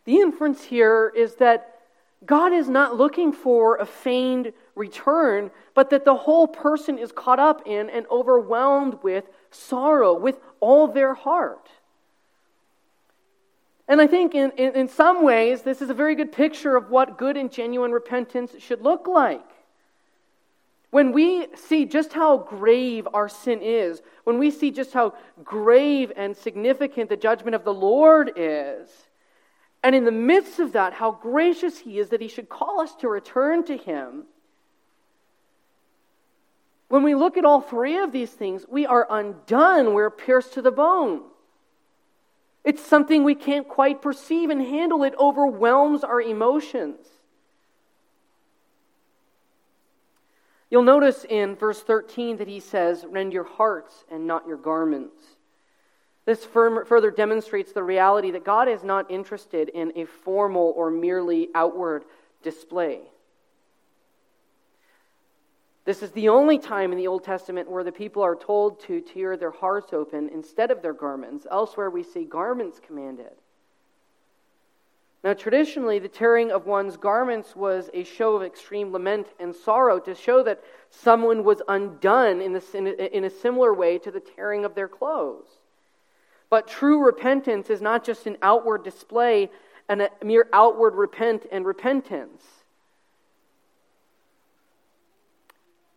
The 0.03 0.17
inference 0.17 0.65
here 0.65 1.13
is 1.15 1.35
that 1.35 1.79
God 2.25 2.51
is 2.51 2.67
not 2.67 2.97
looking 2.97 3.31
for 3.31 3.77
a 3.77 3.85
feigned 3.85 4.51
return, 4.75 5.51
but 5.73 5.89
that 5.89 6.05
the 6.05 6.15
whole 6.15 6.47
person 6.47 6.97
is 6.97 7.11
caught 7.11 7.39
up 7.39 7.65
in 7.65 7.89
and 7.89 8.05
overwhelmed 8.11 8.99
with 9.01 9.25
sorrow, 9.51 10.13
with 10.13 10.37
all 10.59 10.87
their 10.87 11.13
heart. 11.13 11.69
And 13.87 14.01
I 14.01 14.07
think 14.07 14.33
in, 14.33 14.51
in, 14.51 14.75
in, 14.75 14.87
some 14.87 15.23
ways, 15.23 15.61
this 15.61 15.81
is 15.81 15.89
a 15.89 15.93
very 15.93 16.15
good 16.15 16.31
picture 16.31 16.75
of 16.75 16.89
what 16.89 17.17
good 17.17 17.37
and 17.37 17.51
genuine 17.51 17.91
repentance 17.91 18.53
should 18.59 18.81
look 18.81 19.07
like. 19.07 19.45
When 20.89 21.11
we 21.11 21.47
see 21.55 21.85
just 21.85 22.13
how 22.13 22.37
grave 22.37 23.07
our 23.13 23.29
sin 23.29 23.61
is, 23.61 24.01
when 24.23 24.39
we 24.39 24.49
see 24.49 24.71
just 24.71 24.93
how 24.93 25.13
grave 25.43 26.11
and 26.15 26.35
significant 26.35 27.09
the 27.09 27.17
judgment 27.17 27.53
of 27.53 27.63
the 27.63 27.73
Lord 27.73 28.31
is, 28.35 28.89
and 29.83 29.93
in 29.93 30.03
the 30.03 30.11
midst 30.11 30.57
of 30.59 30.71
that, 30.71 30.93
how 30.93 31.11
gracious 31.11 31.77
He 31.77 31.99
is 31.99 32.09
that 32.09 32.21
He 32.21 32.27
should 32.27 32.49
call 32.49 32.79
us 32.79 32.95
to 32.95 33.07
return 33.07 33.63
to 33.65 33.77
Him. 33.77 34.23
When 36.87 37.03
we 37.03 37.15
look 37.15 37.37
at 37.37 37.45
all 37.45 37.61
three 37.61 37.97
of 37.97 38.11
these 38.11 38.29
things, 38.29 38.65
we 38.69 38.85
are 38.85 39.07
undone. 39.09 39.93
We're 39.93 40.11
pierced 40.11 40.53
to 40.53 40.61
the 40.61 40.71
bone. 40.71 41.21
It's 42.63 42.83
something 42.83 43.23
we 43.23 43.35
can't 43.35 43.67
quite 43.67 44.01
perceive 44.01 44.49
and 44.49 44.61
handle. 44.61 45.03
It 45.03 45.13
overwhelms 45.19 46.03
our 46.03 46.21
emotions. 46.21 47.05
You'll 50.69 50.83
notice 50.83 51.25
in 51.29 51.55
verse 51.55 51.81
13 51.81 52.37
that 52.37 52.47
he 52.47 52.59
says, 52.59 53.05
Rend 53.07 53.33
your 53.33 53.43
hearts 53.43 54.03
and 54.11 54.25
not 54.25 54.47
your 54.47 54.57
garments. 54.57 55.23
This 56.25 56.43
further 56.43 57.11
demonstrates 57.11 57.71
the 57.71 57.83
reality 57.83 58.31
that 58.31 58.43
God 58.43 58.67
is 58.67 58.83
not 58.83 59.11
interested 59.11 59.69
in 59.69 59.93
a 59.95 60.05
formal 60.05 60.73
or 60.75 60.89
merely 60.89 61.49
outward 61.53 62.03
display. 62.41 63.01
This 65.85 66.01
is 66.01 66.11
the 66.11 66.29
only 66.29 66.57
time 66.57 66.91
in 66.91 66.97
the 66.97 67.07
Old 67.07 67.23
Testament 67.23 67.69
where 67.69 67.83
the 67.83 67.91
people 67.91 68.23
are 68.23 68.35
told 68.35 68.79
to 68.81 69.01
tear 69.01 69.37
their 69.37 69.51
hearts 69.51 69.93
open 69.93 70.29
instead 70.29 70.71
of 70.71 70.81
their 70.81 70.93
garments. 70.93 71.45
Elsewhere, 71.49 71.91
we 71.91 72.01
see 72.01 72.25
garments 72.25 72.81
commanded. 72.85 73.31
Now, 75.23 75.33
traditionally, 75.33 75.99
the 75.99 76.07
tearing 76.07 76.51
of 76.51 76.65
one's 76.65 76.97
garments 76.97 77.55
was 77.55 77.89
a 77.93 78.03
show 78.03 78.35
of 78.35 78.43
extreme 78.43 78.91
lament 78.91 79.27
and 79.39 79.55
sorrow 79.55 79.99
to 79.99 80.15
show 80.15 80.43
that 80.43 80.63
someone 80.89 81.43
was 81.43 81.61
undone 81.67 82.41
in, 82.41 82.55
in 82.87 83.23
a 83.23 83.29
similar 83.29 83.73
way 83.73 83.97
to 83.99 84.11
the 84.11 84.19
tearing 84.19 84.65
of 84.65 84.75
their 84.75 84.87
clothes. 84.87 85.47
But 86.49 86.67
true 86.67 87.03
repentance 87.03 87.69
is 87.69 87.81
not 87.81 88.03
just 88.03 88.27
an 88.27 88.37
outward 88.41 88.83
display 88.83 89.49
and 89.89 90.01
a 90.03 90.09
mere 90.23 90.47
outward 90.53 90.95
repent 90.95 91.45
and 91.51 91.65
repentance. 91.65 92.43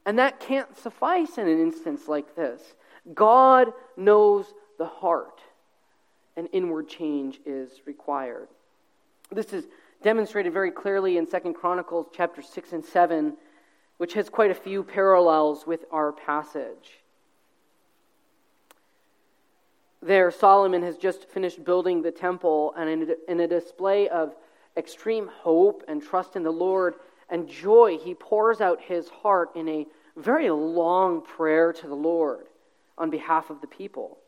And 0.08 0.18
that 0.18 0.40
can't 0.40 0.74
suffice 0.74 1.36
in 1.36 1.46
an 1.46 1.60
instance 1.60 2.08
like 2.08 2.34
this. 2.34 2.62
God 3.12 3.74
knows 3.94 4.46
the 4.78 4.86
heart, 4.86 5.42
and 6.34 6.48
inward 6.50 6.88
change 6.88 7.40
is 7.44 7.82
required. 7.84 8.48
This 9.30 9.52
is 9.52 9.66
demonstrated 10.02 10.54
very 10.54 10.70
clearly 10.70 11.18
in 11.18 11.28
Second 11.28 11.52
Chronicles 11.52 12.06
chapter 12.16 12.40
6 12.40 12.72
and 12.72 12.82
7, 12.82 13.36
which 13.98 14.14
has 14.14 14.30
quite 14.30 14.50
a 14.50 14.54
few 14.54 14.82
parallels 14.82 15.66
with 15.66 15.84
our 15.92 16.12
passage. 16.12 17.02
There, 20.00 20.30
Solomon 20.30 20.82
has 20.84 20.96
just 20.96 21.28
finished 21.28 21.66
building 21.66 22.00
the 22.00 22.12
temple, 22.12 22.72
and 22.78 23.14
in 23.28 23.40
a 23.40 23.46
display 23.46 24.08
of 24.08 24.34
extreme 24.74 25.28
hope 25.28 25.84
and 25.86 26.02
trust 26.02 26.34
in 26.34 26.44
the 26.44 26.50
Lord 26.50 26.94
and 27.28 27.46
joy, 27.46 27.98
he 28.02 28.14
pours 28.14 28.62
out 28.62 28.80
his 28.80 29.10
heart 29.10 29.50
in 29.54 29.68
a 29.68 29.86
very 30.18 30.50
long 30.50 31.22
prayer 31.22 31.72
to 31.72 31.86
the 31.86 31.94
Lord 31.94 32.46
on 32.96 33.10
behalf 33.10 33.50
of 33.50 33.60
the 33.60 33.66
people. 33.66 34.18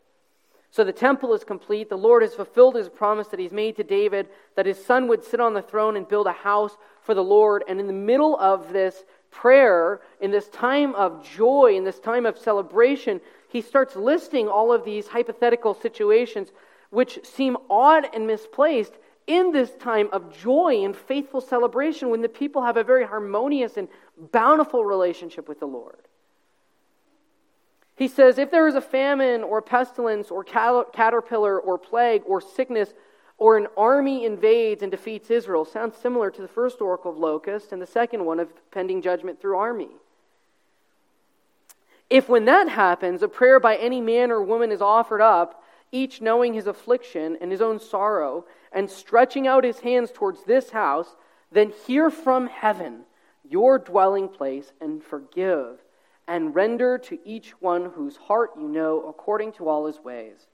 So 0.71 0.85
the 0.85 0.93
temple 0.93 1.33
is 1.33 1.43
complete. 1.43 1.89
The 1.89 1.97
Lord 1.97 2.23
has 2.23 2.33
fulfilled 2.33 2.75
his 2.75 2.87
promise 2.87 3.27
that 3.27 3.39
he's 3.39 3.51
made 3.51 3.75
to 3.75 3.83
David 3.83 4.29
that 4.55 4.65
his 4.65 4.83
son 4.83 5.09
would 5.09 5.23
sit 5.23 5.41
on 5.41 5.53
the 5.53 5.61
throne 5.61 5.97
and 5.97 6.07
build 6.07 6.27
a 6.27 6.31
house 6.31 6.77
for 7.03 7.13
the 7.13 7.23
Lord. 7.23 7.63
And 7.67 7.79
in 7.79 7.87
the 7.87 7.93
middle 7.93 8.37
of 8.39 8.71
this 8.71 9.03
prayer, 9.31 9.99
in 10.21 10.31
this 10.31 10.47
time 10.47 10.95
of 10.95 11.27
joy, 11.27 11.75
in 11.75 11.83
this 11.83 11.99
time 11.99 12.25
of 12.25 12.37
celebration, 12.37 13.19
he 13.49 13.61
starts 13.61 13.97
listing 13.97 14.47
all 14.47 14.71
of 14.71 14.85
these 14.85 15.07
hypothetical 15.07 15.73
situations 15.73 16.51
which 16.89 17.19
seem 17.23 17.57
odd 17.69 18.07
and 18.13 18.25
misplaced 18.25 18.93
in 19.27 19.51
this 19.51 19.71
time 19.79 20.09
of 20.11 20.35
joy 20.37 20.83
and 20.83 20.95
faithful 20.95 21.41
celebration 21.41 22.09
when 22.09 22.21
the 22.21 22.29
people 22.29 22.63
have 22.63 22.77
a 22.77 22.83
very 22.83 23.05
harmonious 23.05 23.77
and 23.77 23.87
bountiful 24.31 24.83
relationship 24.83 25.47
with 25.47 25.59
the 25.59 25.67
Lord. 25.67 25.99
He 27.95 28.07
says, 28.07 28.37
if 28.37 28.49
there 28.49 28.67
is 28.67 28.75
a 28.75 28.81
famine 28.81 29.43
or 29.43 29.61
pestilence 29.61 30.31
or 30.31 30.43
caterpillar 30.43 31.59
or 31.59 31.77
plague 31.77 32.23
or 32.25 32.41
sickness 32.41 32.93
or 33.37 33.57
an 33.57 33.67
army 33.77 34.25
invades 34.25 34.81
and 34.81 34.91
defeats 34.91 35.29
Israel, 35.29 35.65
sounds 35.65 35.97
similar 35.97 36.31
to 36.31 36.41
the 36.41 36.47
first 36.47 36.81
oracle 36.81 37.11
of 37.11 37.17
locust 37.17 37.71
and 37.71 37.81
the 37.81 37.87
second 37.87 38.25
one 38.25 38.39
of 38.39 38.49
pending 38.71 39.01
judgment 39.01 39.39
through 39.39 39.57
army. 39.57 39.89
If 42.09 42.27
when 42.27 42.45
that 42.45 42.69
happens, 42.69 43.23
a 43.23 43.27
prayer 43.27 43.59
by 43.59 43.77
any 43.77 44.01
man 44.01 44.31
or 44.31 44.41
woman 44.41 44.71
is 44.71 44.81
offered 44.81 45.21
up, 45.21 45.60
each 45.91 46.21
knowing 46.21 46.53
his 46.53 46.67
affliction 46.67 47.37
and 47.41 47.51
his 47.51 47.61
own 47.61 47.79
sorrow, 47.79 48.45
and 48.71 48.89
stretching 48.89 49.47
out 49.47 49.63
his 49.63 49.79
hands 49.79 50.11
towards 50.11 50.43
this 50.43 50.69
house, 50.71 51.15
then 51.51 51.73
hear 51.85 52.09
from 52.09 52.47
heaven 52.47 53.01
your 53.47 53.77
dwelling 53.77 54.29
place 54.29 54.71
and 54.79 55.03
forgive 55.03 55.83
and 56.27 56.55
render 56.55 56.97
to 56.97 57.19
each 57.27 57.51
one 57.61 57.91
whose 57.91 58.15
heart 58.15 58.51
you 58.55 58.67
know 58.67 59.01
according 59.09 59.51
to 59.51 59.67
all 59.67 59.85
his 59.85 59.99
ways. 59.99 60.47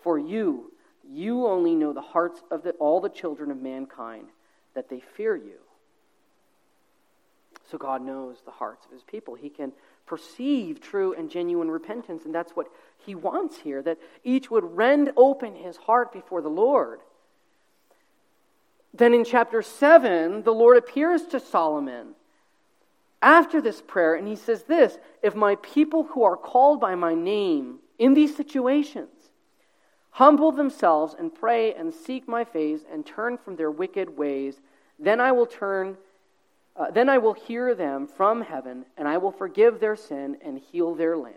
For 0.00 0.18
you, 0.18 0.72
you 1.02 1.46
only 1.46 1.74
know 1.74 1.92
the 1.92 2.00
hearts 2.00 2.42
of 2.50 2.62
the, 2.62 2.70
all 2.72 3.00
the 3.00 3.08
children 3.08 3.50
of 3.50 3.60
mankind, 3.60 4.28
that 4.74 4.88
they 4.88 5.00
fear 5.00 5.34
you. 5.34 5.58
So 7.70 7.78
God 7.78 8.02
knows 8.02 8.42
the 8.44 8.50
hearts 8.50 8.84
of 8.86 8.92
his 8.92 9.02
people. 9.02 9.34
He 9.34 9.48
can 9.48 9.72
perceive 10.06 10.80
true 10.80 11.14
and 11.14 11.30
genuine 11.30 11.70
repentance, 11.70 12.24
and 12.24 12.34
that's 12.34 12.52
what 12.52 12.68
he 12.98 13.14
wants 13.14 13.58
here 13.58 13.82
that 13.82 13.98
each 14.22 14.50
would 14.50 14.76
rend 14.76 15.12
open 15.16 15.54
his 15.54 15.76
heart 15.76 16.12
before 16.12 16.42
the 16.42 16.48
Lord. 16.48 17.00
Then 18.92 19.12
in 19.12 19.24
chapter 19.24 19.62
7, 19.62 20.42
the 20.42 20.54
Lord 20.54 20.76
appears 20.76 21.24
to 21.26 21.40
Solomon 21.40 22.14
after 23.20 23.60
this 23.60 23.80
prayer, 23.80 24.14
and 24.14 24.28
he 24.28 24.36
says 24.36 24.64
this 24.64 24.98
If 25.22 25.34
my 25.34 25.56
people 25.56 26.04
who 26.04 26.22
are 26.22 26.36
called 26.36 26.80
by 26.80 26.94
my 26.94 27.14
name 27.14 27.78
in 27.98 28.14
these 28.14 28.36
situations 28.36 29.08
humble 30.10 30.52
themselves 30.52 31.16
and 31.18 31.34
pray 31.34 31.74
and 31.74 31.92
seek 31.92 32.28
my 32.28 32.44
face 32.44 32.82
and 32.92 33.04
turn 33.04 33.36
from 33.36 33.56
their 33.56 33.70
wicked 33.70 34.16
ways, 34.16 34.60
then 34.98 35.20
I 35.20 35.32
will 35.32 35.46
turn. 35.46 35.96
Uh, 36.76 36.90
then 36.90 37.08
I 37.08 37.18
will 37.18 37.34
hear 37.34 37.74
them 37.74 38.06
from 38.06 38.42
heaven, 38.42 38.84
and 38.96 39.06
I 39.06 39.18
will 39.18 39.30
forgive 39.30 39.78
their 39.78 39.96
sin 39.96 40.38
and 40.42 40.58
heal 40.58 40.94
their 40.94 41.16
land. 41.16 41.36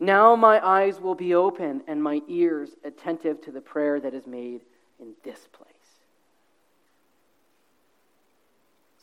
Now 0.00 0.36
my 0.36 0.64
eyes 0.64 1.00
will 1.00 1.14
be 1.14 1.34
open 1.34 1.82
and 1.86 2.02
my 2.02 2.22
ears 2.28 2.70
attentive 2.84 3.40
to 3.42 3.50
the 3.50 3.60
prayer 3.60 4.00
that 4.00 4.14
is 4.14 4.26
made 4.26 4.62
in 5.00 5.14
this 5.24 5.48
place. 5.52 5.68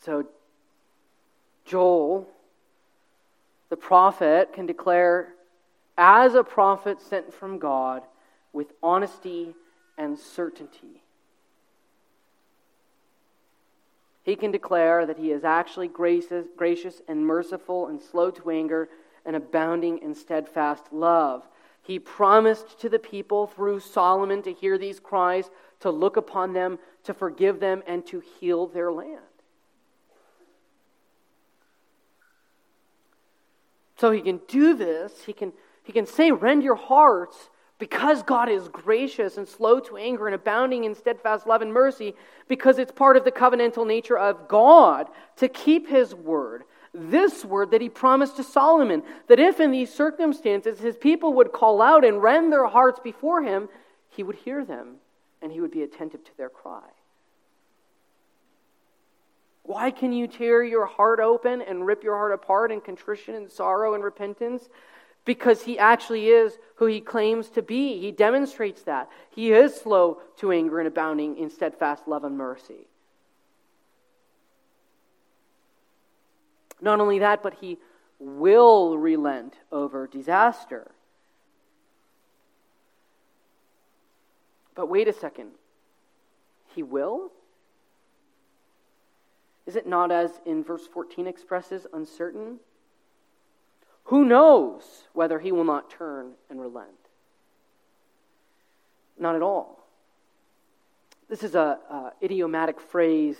So, 0.02 0.26
Joel, 1.64 2.28
the 3.68 3.76
prophet, 3.76 4.52
can 4.52 4.66
declare, 4.66 5.34
as 5.98 6.34
a 6.34 6.44
prophet 6.44 7.00
sent 7.00 7.34
from 7.34 7.58
God, 7.58 8.02
with 8.52 8.72
honesty 8.82 9.54
and 9.98 10.18
certainty. 10.18 11.02
He 14.26 14.34
can 14.34 14.50
declare 14.50 15.06
that 15.06 15.18
he 15.18 15.30
is 15.30 15.44
actually 15.44 15.86
gracious, 15.86 16.48
gracious 16.56 17.00
and 17.06 17.24
merciful 17.24 17.86
and 17.86 18.02
slow 18.02 18.32
to 18.32 18.50
anger 18.50 18.88
and 19.24 19.36
abounding 19.36 19.98
in 19.98 20.16
steadfast 20.16 20.92
love. 20.92 21.48
He 21.80 22.00
promised 22.00 22.80
to 22.80 22.88
the 22.88 22.98
people 22.98 23.46
through 23.46 23.78
Solomon 23.78 24.42
to 24.42 24.52
hear 24.52 24.78
these 24.78 24.98
cries, 24.98 25.48
to 25.78 25.90
look 25.90 26.16
upon 26.16 26.54
them, 26.54 26.80
to 27.04 27.14
forgive 27.14 27.60
them, 27.60 27.84
and 27.86 28.04
to 28.08 28.18
heal 28.18 28.66
their 28.66 28.90
land. 28.90 29.20
So 33.96 34.10
he 34.10 34.20
can 34.20 34.40
do 34.48 34.74
this. 34.74 35.22
He 35.24 35.32
can, 35.32 35.52
he 35.84 35.92
can 35.92 36.04
say, 36.04 36.32
Rend 36.32 36.64
your 36.64 36.74
hearts 36.74 37.48
because 37.78 38.22
God 38.22 38.48
is 38.48 38.68
gracious 38.68 39.36
and 39.36 39.46
slow 39.46 39.80
to 39.80 39.96
anger 39.96 40.26
and 40.26 40.34
abounding 40.34 40.84
in 40.84 40.94
steadfast 40.94 41.46
love 41.46 41.62
and 41.62 41.72
mercy, 41.72 42.14
because 42.48 42.78
it's 42.78 42.92
part 42.92 43.16
of 43.16 43.24
the 43.24 43.32
covenantal 43.32 43.86
nature 43.86 44.18
of 44.18 44.48
God 44.48 45.08
to 45.36 45.48
keep 45.48 45.88
his 45.88 46.14
word. 46.14 46.64
This 46.94 47.44
word 47.44 47.72
that 47.72 47.82
he 47.82 47.90
promised 47.90 48.36
to 48.36 48.42
Solomon, 48.42 49.02
that 49.28 49.38
if 49.38 49.60
in 49.60 49.70
these 49.70 49.92
circumstances 49.92 50.78
his 50.78 50.96
people 50.96 51.34
would 51.34 51.52
call 51.52 51.82
out 51.82 52.04
and 52.04 52.22
rend 52.22 52.50
their 52.50 52.66
hearts 52.66 52.98
before 53.00 53.42
him, 53.42 53.68
he 54.08 54.22
would 54.22 54.36
hear 54.36 54.64
them 54.64 54.96
and 55.42 55.52
he 55.52 55.60
would 55.60 55.70
be 55.70 55.82
attentive 55.82 56.24
to 56.24 56.36
their 56.38 56.48
cry. 56.48 56.88
Why 59.64 59.90
can 59.90 60.12
you 60.12 60.28
tear 60.28 60.62
your 60.62 60.86
heart 60.86 61.20
open 61.20 61.60
and 61.60 61.84
rip 61.84 62.02
your 62.02 62.16
heart 62.16 62.32
apart 62.32 62.72
in 62.72 62.80
contrition 62.80 63.34
and 63.34 63.50
sorrow 63.50 63.94
and 63.94 64.02
repentance? 64.02 64.68
Because 65.26 65.62
he 65.62 65.78
actually 65.78 66.28
is 66.28 66.56
who 66.76 66.86
he 66.86 67.02
claims 67.02 67.50
to 67.50 67.60
be. 67.60 67.98
He 68.00 68.12
demonstrates 68.12 68.82
that. 68.84 69.10
He 69.28 69.52
is 69.52 69.74
slow 69.74 70.22
to 70.38 70.52
anger 70.52 70.78
and 70.78 70.88
abounding 70.88 71.36
in 71.36 71.50
steadfast 71.50 72.08
love 72.08 72.24
and 72.24 72.38
mercy. 72.38 72.86
Not 76.80 77.00
only 77.00 77.18
that, 77.18 77.42
but 77.42 77.54
he 77.54 77.78
will 78.18 78.96
relent 78.96 79.56
over 79.72 80.06
disaster. 80.06 80.92
But 84.74 84.88
wait 84.88 85.08
a 85.08 85.12
second. 85.12 85.50
He 86.74 86.82
will? 86.82 87.32
Is 89.66 89.74
it 89.74 89.86
not 89.86 90.12
as 90.12 90.30
in 90.44 90.62
verse 90.62 90.86
14 90.86 91.26
expresses 91.26 91.86
uncertain? 91.92 92.60
Who 94.06 94.24
knows 94.24 94.82
whether 95.14 95.38
he 95.38 95.52
will 95.52 95.64
not 95.64 95.90
turn 95.90 96.32
and 96.48 96.60
relent? 96.60 96.90
Not 99.18 99.34
at 99.34 99.42
all. 99.42 99.84
This 101.28 101.42
is 101.42 101.56
a, 101.56 101.78
a 101.90 102.12
idiomatic 102.22 102.80
phrase 102.80 103.36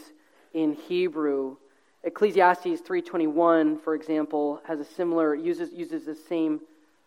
in 0.54 0.72
Hebrew. 0.72 1.56
Ecclesiastes 2.02 2.80
3:21, 2.80 3.80
for 3.80 3.94
example, 3.94 4.60
has 4.64 4.80
a 4.80 4.84
similar 4.84 5.34
uses 5.34 5.72
uses 5.72 6.04
the 6.04 6.14
same 6.14 6.60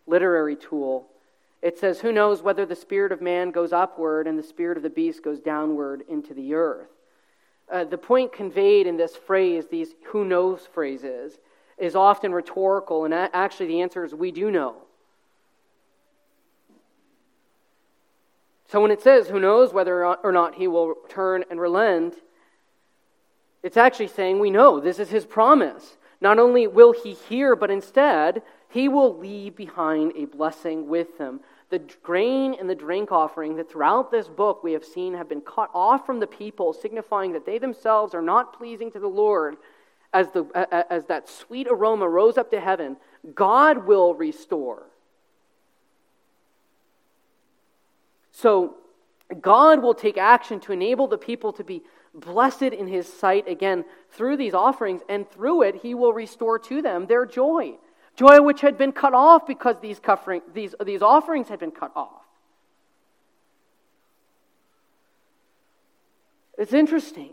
literary 0.08 0.56
tool. 0.56 1.08
It 1.62 1.78
says, 1.78 2.00
"Who 2.00 2.14
knows 2.14 2.42
whether 2.42 2.66
the 2.66 2.76
spirit 2.76 3.12
of 3.12 3.22
man 3.22 3.52
goes 3.52 3.74
upward 3.74 4.26
and 4.26 4.40
the 4.40 4.44
spirit 4.44 4.78
of 4.78 4.84
the 4.84 4.90
beast 4.90 5.22
goes 5.22 5.42
downward 5.42 6.04
into 6.08 6.34
the 6.34 6.54
earth?" 6.54 6.90
Uh, 7.70 7.84
the 7.84 7.98
point 7.98 8.32
conveyed 8.32 8.88
in 8.88 8.96
this 8.96 9.18
phrase, 9.18 9.68
these 9.68 9.96
who 10.06 10.24
knows 10.24 10.66
phrases, 10.66 11.40
is 11.80 11.96
often 11.96 12.34
rhetorical, 12.34 13.06
and 13.06 13.14
actually 13.14 13.68
the 13.68 13.82
answer 13.82 14.04
is 14.04 14.14
we 14.14 14.32
do 14.32 14.52
know. 14.52 14.76
So 18.68 18.82
when 18.82 18.92
it 18.92 19.02
says, 19.02 19.28
who 19.28 19.40
knows 19.40 19.74
whether 19.74 20.06
or 20.06 20.32
not 20.32 20.56
he 20.56 20.68
will 20.68 20.96
turn 21.10 21.44
and 21.50 21.60
relent, 21.60 22.16
it's 23.64 23.78
actually 23.78 24.08
saying 24.08 24.40
we 24.40 24.52
know 24.52 24.80
this 24.80 25.00
is 25.00 25.10
his 25.10 25.26
promise. 25.26 25.98
Not 26.22 26.38
only 26.38 26.68
will 26.68 26.92
he 26.92 27.14
hear, 27.14 27.56
but 27.56 27.72
instead, 27.72 28.44
he 28.68 28.88
will 28.88 29.18
leave 29.18 29.56
behind 29.56 30.14
a 30.16 30.26
blessing 30.26 30.88
with 30.88 31.18
him 31.18 31.40
the 31.70 31.80
grain 32.02 32.56
and 32.60 32.70
the 32.70 32.76
drink 32.76 33.12
offering 33.12 33.56
that 33.56 33.70
throughout 33.70 34.12
this 34.12 34.28
book 34.28 34.64
we 34.64 34.74
have 34.74 34.84
seen 34.84 35.14
have 35.14 35.30
been 35.30 35.42
cut 35.42 35.70
off 35.74 36.06
from 36.06 36.20
the 36.20 36.28
people, 36.28 36.74
signifying 36.74 37.32
that 37.34 37.46
they 37.46 37.60
themselves 37.60 38.16
are 38.16 38.22
not 38.22 38.58
pleasing 38.58 38.92
to 38.92 39.00
the 39.00 39.08
Lord, 39.08 39.58
as, 40.14 40.32
the, 40.32 40.46
as 40.90 41.06
that 41.06 41.30
sweet 41.30 41.68
aroma 41.70 42.08
rose 42.08 42.38
up 42.38 42.50
to 42.52 42.60
heaven, 42.60 42.98
God 43.36 43.86
will 43.86 44.14
restore. 44.16 44.84
So, 48.32 48.76
God 49.42 49.84
will 49.84 49.94
take 49.94 50.18
action 50.18 50.60
to 50.62 50.72
enable 50.72 51.08
the 51.08 51.18
people 51.18 51.54
to 51.54 51.64
be 51.64 51.84
blessed 52.14 52.64
in 52.64 52.88
his 52.88 53.12
sight 53.12 53.48
again 53.48 53.86
through 54.12 54.38
these 54.38 54.54
offerings, 54.54 55.02
and 55.08 55.30
through 55.30 55.64
it, 55.64 55.76
he 55.76 55.94
will 55.94 56.14
restore 56.14 56.58
to 56.60 56.82
them 56.82 57.06
their 57.06 57.26
joy. 57.26 57.78
Joy 58.16 58.42
which 58.42 58.62
had 58.62 58.78
been 58.78 58.92
cut 58.92 59.14
off 59.14 59.46
because 59.46 59.76
these, 59.82 60.00
covering, 60.00 60.42
these, 60.54 60.74
these 60.84 61.02
offerings 61.02 61.48
had 61.48 61.60
been 61.60 61.72
cut 61.72 61.92
off. 61.96 62.24
It's 66.58 66.74
interesting. 66.74 67.32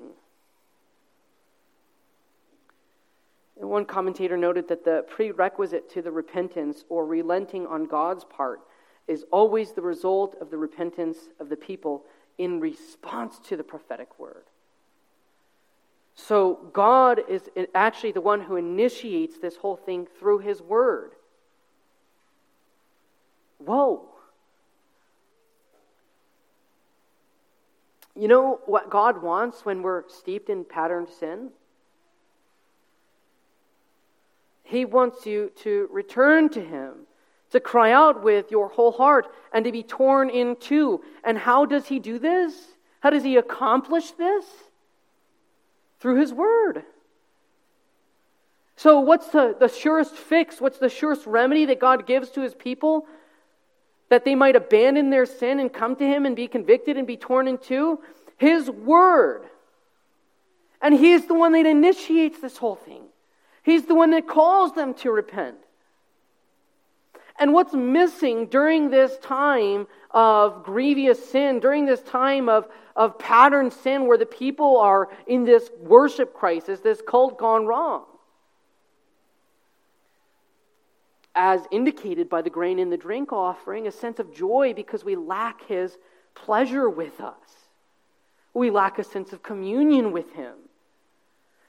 And 3.56 3.56
one 3.67 3.85
commentator 3.85 4.37
noted 4.37 4.69
that 4.69 4.85
the 4.85 5.05
prerequisite 5.09 5.91
to 5.91 6.03
the 6.03 6.11
repentance 6.11 6.85
or 6.89 7.07
relenting 7.07 7.67
on 7.67 7.87
God's 7.87 8.25
part 8.25 8.61
is 9.09 9.25
always 9.31 9.73
the 9.73 9.83
result 9.83 10.37
of 10.41 10.51
the 10.51 10.59
repentance 10.59 11.19
of 11.39 11.49
the 11.49 11.57
people 11.57 12.05
in 12.39 12.61
response 12.61 13.39
to 13.49 13.57
the 13.57 13.65
prophetic 13.65 14.19
word. 14.19 14.45
So 16.15 16.71
God 16.73 17.21
is 17.29 17.49
actually 17.75 18.13
the 18.13 18.21
one 18.21 18.41
who 18.41 18.57
initiates 18.57 19.39
this 19.39 19.57
whole 19.57 19.77
thing 19.77 20.07
through 20.19 20.39
his 20.39 20.63
word. 20.63 21.13
Whoa. 23.59 24.09
You 28.15 28.29
know 28.29 28.61
what 28.65 28.89
God 28.89 29.23
wants 29.23 29.65
when 29.65 29.83
we're 29.83 30.09
steeped 30.09 30.49
in 30.49 30.65
patterned 30.65 31.09
sin? 31.11 31.51
He 34.67 34.85
wants 34.85 35.27
you 35.27 35.51
to 35.63 35.89
return 35.91 36.49
to 36.51 36.61
Him, 36.61 37.07
to 37.51 37.61
cry 37.61 37.93
out 37.93 38.23
with 38.23 38.51
your 38.51 38.69
whole 38.69 38.93
heart, 38.93 39.27
and 39.53 39.65
to 39.65 39.73
be 39.73 39.83
torn 39.83 40.31
in 40.31 40.57
two. 40.57 41.03
And 41.25 41.39
how 41.39 41.65
does 41.65 41.87
He 41.87 41.99
do 41.99 42.19
this? 42.19 42.55
How 43.01 43.11
does 43.11 43.25
He 43.25 43.37
accomplish 43.37 44.11
this? 44.13 44.45
through 46.01 46.21
His 46.21 46.33
Word. 46.33 46.85
So, 48.77 49.01
what's 49.01 49.29
the, 49.29 49.57
the 49.59 49.69
surest 49.69 50.15
fix? 50.15 50.61
What's 50.61 50.79
the 50.79 50.89
surest 50.89 51.27
remedy 51.27 51.67
that 51.67 51.81
God 51.81 52.07
gives 52.07 52.31
to 52.31 52.43
His 52.43 52.55
people? 52.55 53.07
That 54.11 54.25
they 54.25 54.35
might 54.35 54.55
abandon 54.55 55.11
their 55.11 55.27
sin 55.27 55.59
and 55.59 55.73
come 55.73 55.97
to 55.97 56.07
Him 56.07 56.27
and 56.27 56.37
be 56.37 56.47
convicted 56.47 56.97
and 56.97 57.07
be 57.07 57.17
torn 57.17 57.49
in 57.49 57.59
two? 57.59 58.01
His 58.37 58.71
Word. 58.71 59.45
And 60.83 60.95
He 60.95 61.13
is 61.13 61.27
the 61.27 61.35
one 61.35 61.53
that 61.53 61.67
initiates 61.67 62.39
this 62.41 62.59
whole 62.59 62.77
thing, 62.77 63.03
He's 63.67 63.85
the 63.87 63.97
one 63.97 64.13
that 64.13 64.29
calls 64.29 64.75
them 64.75 64.95
to 64.95 65.11
repent. 65.11 65.57
And 67.37 67.53
what's 67.53 67.75
missing 67.75 68.47
during 68.47 68.91
this 68.91 69.19
time 69.19 69.89
of 70.13 70.63
grievous 70.63 71.29
sin, 71.29 71.59
during 71.59 71.85
this 71.85 72.01
time 72.03 72.49
of, 72.49 72.69
of 72.95 73.19
pattern 73.19 73.73
sin 73.73 74.07
where 74.07 74.19
the 74.19 74.25
people 74.25 74.79
are 74.79 75.11
in 75.27 75.45
this 75.45 75.69
worship 75.81 76.33
crisis, 76.33 76.79
this 76.79 77.03
cult 77.05 77.39
gone 77.39 77.67
wrong. 77.67 78.05
As 81.35 81.63
indicated 81.73 82.29
by 82.29 82.43
the 82.43 82.51
grain 82.51 82.79
in 82.79 82.89
the 82.89 82.97
drink 82.97 83.33
offering, 83.33 83.89
a 83.89 83.93
sense 83.93 84.21
of 84.21 84.33
joy 84.33 84.75
because 84.77 85.05
we 85.05 85.17
lack 85.17 85.67
his 85.67 85.99
pleasure 86.37 86.89
with 86.89 87.21
us. 87.21 87.35
We 88.55 88.71
lack 88.71 89.01
a 89.01 89.05
sense 89.05 89.33
of 89.33 89.43
communion 89.43 90.13
with 90.13 90.33
him. 90.35 90.55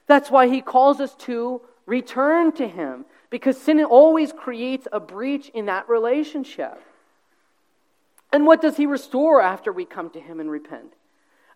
That's 0.06 0.30
why 0.30 0.46
he 0.46 0.60
calls 0.60 1.00
us 1.00 1.16
to 1.26 1.60
return 1.88 2.52
to 2.52 2.68
him 2.68 3.06
because 3.30 3.60
sin 3.60 3.82
always 3.82 4.30
creates 4.30 4.86
a 4.92 5.00
breach 5.00 5.48
in 5.48 5.66
that 5.66 5.88
relationship. 5.88 6.80
And 8.30 8.46
what 8.46 8.60
does 8.60 8.76
he 8.76 8.84
restore 8.84 9.40
after 9.40 9.72
we 9.72 9.86
come 9.86 10.10
to 10.10 10.20
him 10.20 10.38
and 10.38 10.50
repent? 10.50 10.92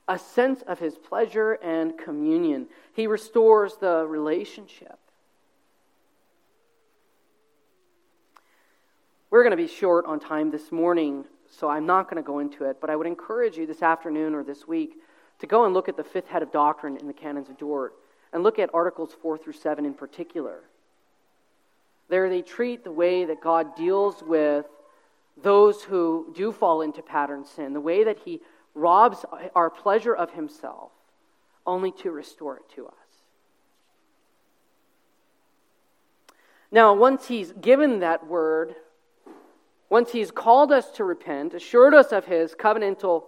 A 0.08 0.18
sense 0.18 0.62
of 0.62 0.78
his 0.78 0.96
pleasure 0.96 1.52
and 1.62 1.96
communion. 1.98 2.66
He 2.94 3.06
restores 3.06 3.76
the 3.76 4.06
relationship. 4.06 4.98
We're 9.30 9.42
going 9.42 9.56
to 9.56 9.56
be 9.56 9.68
short 9.68 10.06
on 10.06 10.18
time 10.18 10.50
this 10.50 10.72
morning, 10.72 11.24
so 11.50 11.68
I'm 11.68 11.86
not 11.86 12.04
going 12.10 12.22
to 12.22 12.26
go 12.26 12.38
into 12.38 12.64
it, 12.64 12.78
but 12.80 12.88
I 12.90 12.96
would 12.96 13.06
encourage 13.06 13.56
you 13.56 13.66
this 13.66 13.82
afternoon 13.82 14.34
or 14.34 14.42
this 14.42 14.66
week 14.66 14.96
to 15.40 15.46
go 15.46 15.66
and 15.66 15.74
look 15.74 15.88
at 15.88 15.96
the 15.96 16.04
fifth 16.04 16.28
head 16.28 16.42
of 16.42 16.52
doctrine 16.52 16.96
in 16.96 17.06
the 17.06 17.12
Canons 17.12 17.48
of 17.50 17.58
Dort 17.58 17.94
and 18.32 18.42
look 18.42 18.58
at 18.58 18.70
Articles 18.72 19.14
4 19.20 19.38
through 19.38 19.52
7 19.52 19.84
in 19.84 19.94
particular. 19.94 20.60
There 22.08 22.28
they 22.28 22.42
treat 22.42 22.84
the 22.84 22.92
way 22.92 23.24
that 23.24 23.40
God 23.40 23.76
deals 23.76 24.22
with 24.22 24.66
those 25.42 25.82
who 25.82 26.32
do 26.34 26.52
fall 26.52 26.82
into 26.82 27.02
pattern 27.02 27.44
sin, 27.44 27.72
the 27.72 27.80
way 27.80 28.04
that 28.04 28.18
He 28.24 28.40
robs 28.74 29.24
our 29.54 29.70
pleasure 29.70 30.14
of 30.14 30.32
Himself 30.32 30.90
only 31.66 31.92
to 31.92 32.10
restore 32.10 32.56
it 32.56 32.68
to 32.74 32.86
us. 32.86 32.94
Now, 36.70 36.94
once 36.94 37.28
He's 37.28 37.52
given 37.52 38.00
that 38.00 38.26
word, 38.26 38.74
once 39.90 40.12
He's 40.12 40.30
called 40.30 40.72
us 40.72 40.90
to 40.92 41.04
repent, 41.04 41.54
assured 41.54 41.94
us 41.94 42.12
of 42.12 42.24
His 42.24 42.54
covenantal 42.54 43.24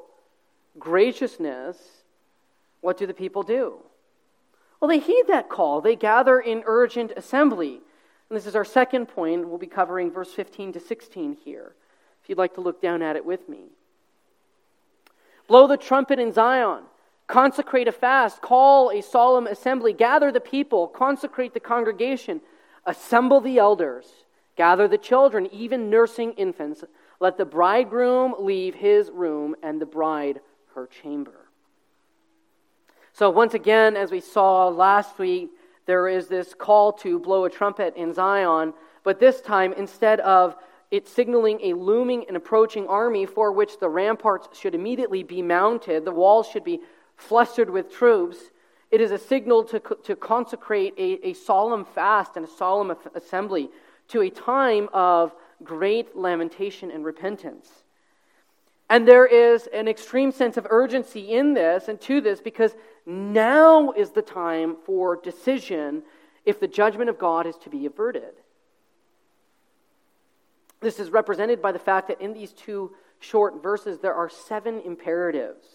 graciousness, 0.79 1.77
what 2.81 2.97
do 2.97 3.07
the 3.07 3.15
people 3.15 3.43
do? 3.43 3.79
Well, 4.85 4.91
they 4.91 4.99
heed 4.99 5.25
that 5.29 5.49
call. 5.49 5.81
They 5.81 5.97
gather 5.97 6.39
in 6.39 6.63
urgent 6.67 7.11
assembly. 7.17 7.81
And 8.29 8.37
this 8.37 8.45
is 8.45 8.55
our 8.55 8.67
second 8.67 9.07
point. 9.07 9.49
We'll 9.49 9.57
be 9.57 9.67
covering 9.67 10.11
verse 10.11 10.31
15 10.35 10.75
to 10.75 10.81
16 10.81 11.39
here, 11.43 11.73
if 12.23 12.29
you'd 12.29 12.37
like 12.37 12.53
to 12.57 12.61
look 12.61 12.83
down 12.83 13.01
at 13.01 13.17
it 13.17 13.25
with 13.25 13.49
me. 13.49 13.61
Blow 15.49 15.67
the 15.67 15.79
trumpet 15.79 16.19
in 16.19 16.35
Zion. 16.35 16.83
Consecrate 17.27 17.89
a 17.89 17.93
fast. 17.93 18.43
Call 18.43 18.91
a 18.91 19.01
solemn 19.01 19.47
assembly. 19.47 19.95
Gather 19.95 20.31
the 20.31 20.39
people. 20.39 20.89
Consecrate 20.89 21.55
the 21.55 21.61
congregation. 21.61 22.43
Assemble 22.85 23.41
the 23.41 23.57
elders. 23.57 24.05
Gather 24.55 24.87
the 24.87 24.99
children, 24.99 25.49
even 25.51 25.89
nursing 25.89 26.33
infants. 26.33 26.85
Let 27.21 27.39
the 27.39 27.47
bridegroom 27.47 28.35
leave 28.39 28.75
his 28.75 29.11
room 29.11 29.57
and 29.63 29.81
the 29.81 29.87
bride 29.87 30.41
her 30.75 30.87
chamber. 30.87 31.44
So, 33.17 33.31
once 33.31 33.55
again, 33.55 33.97
as 33.97 34.11
we 34.11 34.19
saw 34.19 34.67
last 34.67 35.21
week, 35.21 35.51
there 35.87 36.09
is 36.09 36.27
this 36.27 36.53
call 36.53 36.93
to 36.95 37.21
blow 37.21 37.45
a 37.45 37.51
trumpet 37.51 37.95
in 37.95 38.13
Zion, 38.13 38.75
but 39.05 39.21
this 39.21 39.41
time, 39.41 39.73
instead 39.75 40.19
of 40.19 40.57
it 40.91 41.07
signaling 41.07 41.61
a 41.63 41.75
looming 41.75 42.25
and 42.27 42.37
approaching 42.37 42.89
army 42.89 43.25
for 43.25 43.53
which 43.53 43.79
the 43.79 43.89
ramparts 43.89 44.59
should 44.59 44.75
immediately 44.75 45.23
be 45.23 45.43
mounted, 45.43 46.05
the 46.05 46.11
walls 46.11 46.49
should 46.49 46.65
be 46.65 46.81
flustered 47.17 47.71
with 47.71 47.93
troops, 47.93 48.51
it 48.91 49.01
is 49.01 49.13
a 49.13 49.19
signal 49.19 49.63
to, 49.63 49.81
to 50.03 50.17
consecrate 50.17 50.95
a, 50.99 51.29
a 51.29 51.35
solemn 51.35 51.85
fast 51.85 52.37
and 52.37 52.45
a 52.45 52.51
solemn 52.51 52.97
assembly 53.15 53.71
to 54.09 54.23
a 54.23 54.31
time 54.31 54.89
of 54.93 55.33
great 55.63 56.17
lamentation 56.17 56.91
and 56.91 57.05
repentance. 57.05 57.84
And 58.95 59.09
there 59.09 59.27
is 59.27 59.67
an 59.75 59.89
extreme 59.89 60.31
sense 60.31 60.57
of 60.57 60.69
urgency 60.71 61.33
in 61.33 61.53
this 61.53 61.89
and 61.89 62.01
to 62.03 62.21
this 62.21 62.41
because 62.41 62.77
now 63.05 63.91
is 63.91 64.11
the 64.11 64.23
time 64.23 64.77
for 64.87 65.17
decision 65.17 66.05
if 66.45 66.61
the 66.61 66.69
judgment 66.69 67.11
of 67.11 67.19
God 67.19 67.45
is 67.45 67.57
to 67.65 67.71
be 67.71 67.87
averted. 67.87 68.35
This 70.81 71.01
is 71.01 71.11
represented 71.11 71.61
by 71.61 71.73
the 71.73 71.79
fact 71.81 72.07
that 72.07 72.21
in 72.21 72.35
these 72.35 72.53
two 72.53 72.93
short 73.19 73.61
verses 73.61 73.99
there 73.99 74.15
are 74.15 74.29
seven 74.29 74.81
imperatives 74.87 75.67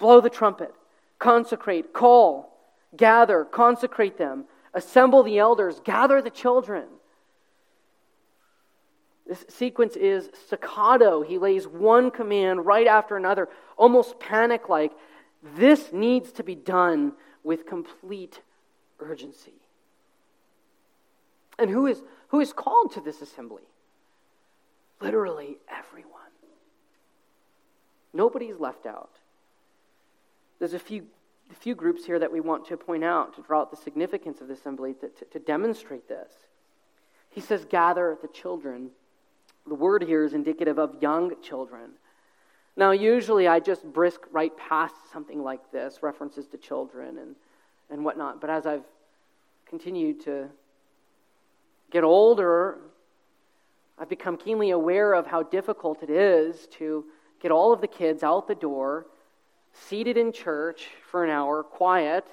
blow 0.00 0.20
the 0.20 0.28
trumpet, 0.28 0.74
consecrate, 1.20 1.92
call, 1.92 2.58
gather, 2.96 3.44
consecrate 3.44 4.18
them, 4.18 4.46
assemble 4.74 5.22
the 5.22 5.38
elders, 5.38 5.80
gather 5.84 6.20
the 6.20 6.30
children. 6.30 6.86
This 9.30 9.44
sequence 9.48 9.94
is 9.94 10.28
staccato. 10.44 11.22
He 11.22 11.38
lays 11.38 11.64
one 11.64 12.10
command 12.10 12.66
right 12.66 12.88
after 12.88 13.16
another, 13.16 13.48
almost 13.76 14.18
panic 14.18 14.68
like. 14.68 14.90
This 15.54 15.92
needs 15.92 16.32
to 16.32 16.42
be 16.42 16.56
done 16.56 17.12
with 17.44 17.64
complete 17.64 18.40
urgency. 18.98 19.54
And 21.60 21.70
who 21.70 21.86
is, 21.86 22.02
who 22.30 22.40
is 22.40 22.52
called 22.52 22.94
to 22.94 23.00
this 23.00 23.22
assembly? 23.22 23.62
Literally 25.00 25.58
everyone. 25.68 26.10
Nobody's 28.12 28.58
left 28.58 28.84
out. 28.84 29.12
There's 30.58 30.74
a 30.74 30.80
few, 30.80 31.06
a 31.52 31.54
few 31.54 31.76
groups 31.76 32.04
here 32.04 32.18
that 32.18 32.32
we 32.32 32.40
want 32.40 32.66
to 32.66 32.76
point 32.76 33.04
out 33.04 33.36
to 33.36 33.42
draw 33.42 33.60
out 33.60 33.70
the 33.70 33.76
significance 33.76 34.40
of 34.40 34.48
the 34.48 34.54
assembly 34.54 34.94
to, 34.94 35.08
to, 35.08 35.24
to 35.26 35.38
demonstrate 35.38 36.08
this. 36.08 36.32
He 37.30 37.40
says, 37.40 37.64
Gather 37.64 38.18
the 38.20 38.26
children 38.26 38.90
the 39.66 39.74
word 39.74 40.02
here 40.02 40.24
is 40.24 40.34
indicative 40.34 40.78
of 40.78 40.96
young 41.00 41.32
children. 41.42 41.90
Now, 42.76 42.92
usually 42.92 43.46
I 43.46 43.60
just 43.60 43.84
brisk 43.84 44.20
right 44.30 44.56
past 44.56 44.94
something 45.12 45.42
like 45.42 45.70
this, 45.70 46.02
references 46.02 46.46
to 46.48 46.56
children 46.56 47.18
and, 47.18 47.36
and 47.90 48.04
whatnot. 48.04 48.40
But 48.40 48.50
as 48.50 48.66
I've 48.66 48.84
continued 49.66 50.24
to 50.24 50.48
get 51.90 52.04
older, 52.04 52.78
I've 53.98 54.08
become 54.08 54.36
keenly 54.36 54.70
aware 54.70 55.12
of 55.12 55.26
how 55.26 55.42
difficult 55.42 56.02
it 56.02 56.10
is 56.10 56.66
to 56.78 57.04
get 57.40 57.50
all 57.50 57.72
of 57.72 57.80
the 57.80 57.86
kids 57.86 58.22
out 58.22 58.48
the 58.48 58.54
door, 58.54 59.06
seated 59.72 60.16
in 60.16 60.32
church 60.32 60.88
for 61.10 61.24
an 61.24 61.30
hour, 61.30 61.62
quiet 61.62 62.26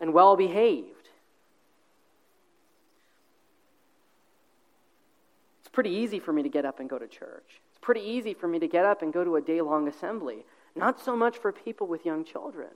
and 0.00 0.12
well 0.12 0.36
behaved. 0.36 1.01
Pretty 5.72 5.90
easy 5.90 6.18
for 6.18 6.32
me 6.32 6.42
to 6.42 6.48
get 6.48 6.64
up 6.64 6.80
and 6.80 6.88
go 6.88 6.98
to 6.98 7.08
church. 7.08 7.60
It's 7.70 7.78
pretty 7.80 8.02
easy 8.02 8.34
for 8.34 8.46
me 8.46 8.58
to 8.58 8.68
get 8.68 8.84
up 8.84 9.02
and 9.02 9.12
go 9.12 9.24
to 9.24 9.36
a 9.36 9.40
day 9.40 9.60
long 9.60 9.88
assembly. 9.88 10.44
Not 10.76 11.00
so 11.00 11.16
much 11.16 11.38
for 11.38 11.52
people 11.52 11.86
with 11.86 12.06
young 12.06 12.24
children. 12.24 12.68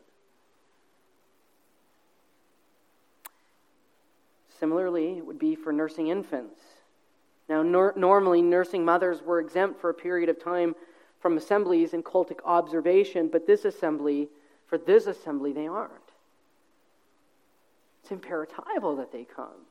Similarly, 4.59 5.19
it 5.19 5.27
would 5.27 5.39
be 5.39 5.55
for 5.55 5.73
nursing 5.73 6.09
infants. 6.09 6.61
Now, 7.49 7.63
nor- 7.63 7.93
normally, 7.97 8.43
nursing 8.43 8.85
mothers 8.85 9.23
were 9.23 9.39
exempt 9.39 9.81
for 9.81 9.91
a 9.91 9.95
period 9.95 10.29
of 10.29 10.43
time 10.43 10.75
from 11.21 11.37
assemblies 11.37 11.93
and 11.93 12.05
cultic 12.05 12.39
observation, 12.45 13.29
but 13.29 13.47
this 13.47 13.65
assembly, 13.65 14.29
for 14.67 14.79
this 14.79 15.07
assembly, 15.07 15.53
they 15.53 15.67
aren't. 15.67 15.93
It's 18.03 18.13
imperatival 18.13 18.97
that 18.97 19.13
they 19.13 19.25
come. 19.25 19.67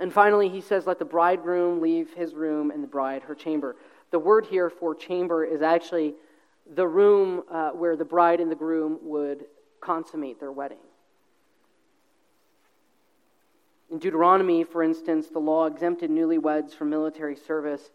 And 0.00 0.10
finally, 0.10 0.48
he 0.48 0.62
says, 0.62 0.86
Let 0.86 0.98
the 0.98 1.04
bridegroom 1.04 1.82
leave 1.82 2.14
his 2.14 2.34
room 2.34 2.70
and 2.70 2.82
the 2.82 2.88
bride 2.88 3.22
her 3.24 3.34
chamber. 3.34 3.76
The 4.10 4.18
word 4.18 4.46
here 4.46 4.70
for 4.70 4.94
chamber 4.94 5.44
is 5.44 5.60
actually 5.60 6.14
the 6.74 6.86
room 6.86 7.42
uh, 7.50 7.70
where 7.70 7.96
the 7.96 8.04
bride 8.04 8.40
and 8.40 8.50
the 8.50 8.56
groom 8.56 8.98
would 9.02 9.44
consummate 9.80 10.40
their 10.40 10.50
wedding. 10.50 10.78
In 13.90 13.98
Deuteronomy, 13.98 14.64
for 14.64 14.82
instance, 14.82 15.28
the 15.28 15.38
law 15.38 15.66
exempted 15.66 16.10
newlyweds 16.10 16.72
from 16.72 16.90
military 16.90 17.36
service. 17.36 17.90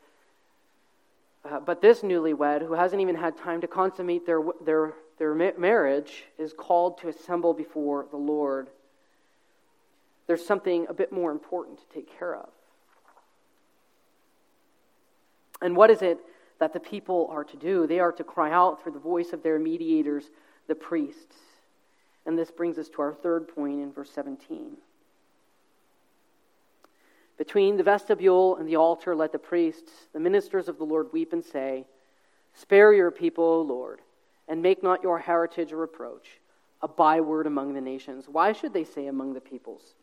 Uh, 1.44 1.60
but 1.60 1.82
this 1.82 2.02
newlywed, 2.02 2.62
who 2.62 2.74
hasn't 2.74 3.02
even 3.02 3.16
had 3.16 3.38
time 3.38 3.62
to 3.62 3.68
consummate 3.68 4.26
their, 4.26 4.42
their, 4.64 4.94
their 5.18 5.34
marriage, 5.34 6.26
is 6.38 6.54
called 6.54 6.98
to 7.00 7.08
assemble 7.08 7.54
before 7.54 8.08
the 8.12 8.18
Lord 8.18 8.70
there's 10.28 10.46
something 10.46 10.88
a 10.90 10.94
bit 10.94 11.12
more 11.12 11.32
important 11.32 11.80
to 11.80 11.94
take 11.94 12.18
care 12.18 12.36
of. 12.36 12.50
And 15.62 15.76
what 15.76 15.90
is 15.90 16.02
it 16.02 16.20
that 16.60 16.74
the 16.74 16.80
people 16.80 17.28
are 17.32 17.44
to 17.44 17.58
do? 17.58 17.88
They 17.88 18.00
are 18.00 18.12
to 18.14 18.24
cry 18.24 18.52
out 18.52 18.82
through 18.82 18.94
the 18.94 19.00
voice 19.00 19.34
of 19.34 19.44
their 19.44 19.60
mediators, 19.60 20.26
the 20.68 20.76
priests. 20.76 21.36
And 22.26 22.38
this 22.38 22.52
brings 22.52 22.78
us 22.78 22.90
to 22.90 23.02
our 23.02 23.14
third 23.14 23.48
point 23.48 23.82
in 23.82 23.92
verse 23.92 24.12
17. 24.12 24.78
Between 27.38 27.78
the 27.78 27.84
vestibule 27.84 28.56
and 28.56 28.68
the 28.68 28.78
altar, 28.78 29.16
let 29.16 29.32
the 29.32 29.40
priests, 29.40 29.92
the 30.14 30.20
ministers 30.20 30.70
of 30.70 30.78
the 30.78 30.86
Lord, 30.86 31.12
weep 31.12 31.34
and 31.34 31.44
say, 31.44 31.86
Spare 32.54 32.94
your 32.94 33.12
people, 33.12 33.44
O 33.44 33.62
Lord, 33.62 34.00
and 34.48 34.62
make 34.62 34.82
not 34.82 35.04
your 35.04 35.20
heritage 35.20 35.74
a 35.74 35.76
reproach, 35.76 36.40
a 36.82 36.88
byword 36.88 37.46
among 37.46 37.74
the 37.74 37.82
nations. 37.82 38.26
Why 38.30 38.54
should 38.54 38.72
they 38.72 38.86
say 38.86 39.08
among 39.08 39.34
the 39.34 39.42
peoples? 39.42 39.94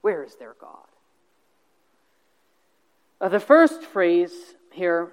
Where 0.00 0.22
is 0.22 0.36
their 0.36 0.54
God? 0.60 0.86
Uh, 3.20 3.28
the 3.28 3.40
first 3.40 3.82
phrase 3.82 4.32
here, 4.72 5.10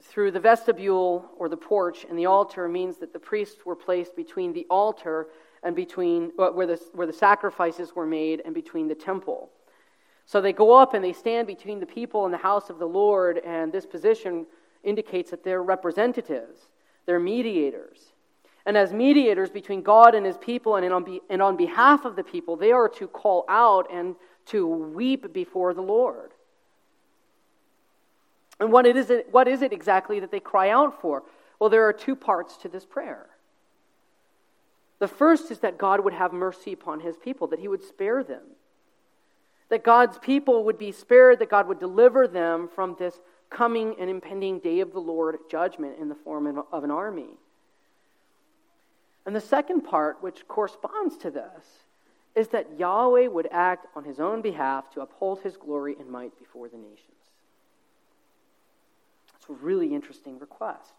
through 0.00 0.30
the 0.30 0.40
vestibule 0.40 1.30
or 1.36 1.48
the 1.48 1.56
porch 1.56 2.06
and 2.08 2.18
the 2.18 2.26
altar, 2.26 2.66
means 2.68 2.96
that 2.98 3.12
the 3.12 3.18
priests 3.18 3.66
were 3.66 3.76
placed 3.76 4.16
between 4.16 4.52
the 4.52 4.66
altar 4.70 5.28
and 5.62 5.76
between 5.76 6.32
uh, 6.38 6.48
where, 6.48 6.66
the, 6.66 6.80
where 6.92 7.06
the 7.06 7.12
sacrifices 7.12 7.94
were 7.94 8.06
made 8.06 8.42
and 8.44 8.54
between 8.54 8.88
the 8.88 8.94
temple. 8.94 9.50
So 10.24 10.40
they 10.40 10.52
go 10.52 10.72
up 10.72 10.94
and 10.94 11.04
they 11.04 11.12
stand 11.12 11.46
between 11.46 11.78
the 11.78 11.86
people 11.86 12.24
and 12.24 12.32
the 12.32 12.38
house 12.38 12.70
of 12.70 12.78
the 12.78 12.86
Lord, 12.86 13.38
and 13.38 13.72
this 13.72 13.86
position 13.86 14.46
indicates 14.82 15.30
that 15.30 15.44
they're 15.44 15.62
representatives, 15.62 16.58
they're 17.06 17.20
mediators. 17.20 18.11
And 18.64 18.76
as 18.76 18.92
mediators 18.92 19.50
between 19.50 19.82
God 19.82 20.14
and 20.14 20.24
his 20.24 20.36
people 20.36 20.76
and 20.76 20.92
on, 20.92 21.04
be, 21.04 21.20
and 21.28 21.42
on 21.42 21.56
behalf 21.56 22.04
of 22.04 22.14
the 22.14 22.22
people, 22.22 22.56
they 22.56 22.72
are 22.72 22.88
to 22.90 23.08
call 23.08 23.44
out 23.48 23.88
and 23.92 24.14
to 24.46 24.66
weep 24.66 25.32
before 25.32 25.74
the 25.74 25.82
Lord. 25.82 26.30
And 28.60 28.70
what, 28.70 28.86
it 28.86 28.96
is 28.96 29.10
what 29.30 29.48
is 29.48 29.62
it 29.62 29.72
exactly 29.72 30.20
that 30.20 30.30
they 30.30 30.38
cry 30.38 30.70
out 30.70 31.00
for? 31.00 31.24
Well, 31.58 31.70
there 31.70 31.88
are 31.88 31.92
two 31.92 32.14
parts 32.14 32.56
to 32.58 32.68
this 32.68 32.84
prayer. 32.84 33.26
The 35.00 35.08
first 35.08 35.50
is 35.50 35.58
that 35.60 35.78
God 35.78 36.04
would 36.04 36.12
have 36.12 36.32
mercy 36.32 36.72
upon 36.72 37.00
his 37.00 37.16
people, 37.16 37.48
that 37.48 37.58
he 37.58 37.66
would 37.66 37.82
spare 37.82 38.22
them. 38.22 38.42
That 39.68 39.82
God's 39.82 40.18
people 40.18 40.62
would 40.64 40.78
be 40.78 40.92
spared, 40.92 41.40
that 41.40 41.50
God 41.50 41.66
would 41.66 41.80
deliver 41.80 42.28
them 42.28 42.68
from 42.72 42.94
this 42.98 43.18
coming 43.50 43.96
and 43.98 44.08
impending 44.08 44.60
day 44.60 44.78
of 44.78 44.92
the 44.92 45.00
Lord 45.00 45.38
judgment 45.50 45.96
in 46.00 46.08
the 46.08 46.14
form 46.14 46.62
of 46.70 46.84
an 46.84 46.90
army. 46.92 47.30
And 49.24 49.36
the 49.36 49.40
second 49.40 49.82
part, 49.82 50.22
which 50.22 50.46
corresponds 50.48 51.16
to 51.18 51.30
this, 51.30 51.84
is 52.34 52.48
that 52.48 52.78
Yahweh 52.78 53.26
would 53.26 53.48
act 53.52 53.86
on 53.94 54.04
his 54.04 54.18
own 54.18 54.42
behalf 54.42 54.90
to 54.90 55.00
uphold 55.00 55.40
his 55.40 55.56
glory 55.56 55.96
and 55.98 56.08
might 56.08 56.36
before 56.38 56.68
the 56.68 56.78
nations. 56.78 56.98
It's 59.36 59.48
a 59.48 59.52
really 59.52 59.94
interesting 59.94 60.38
request. 60.38 60.94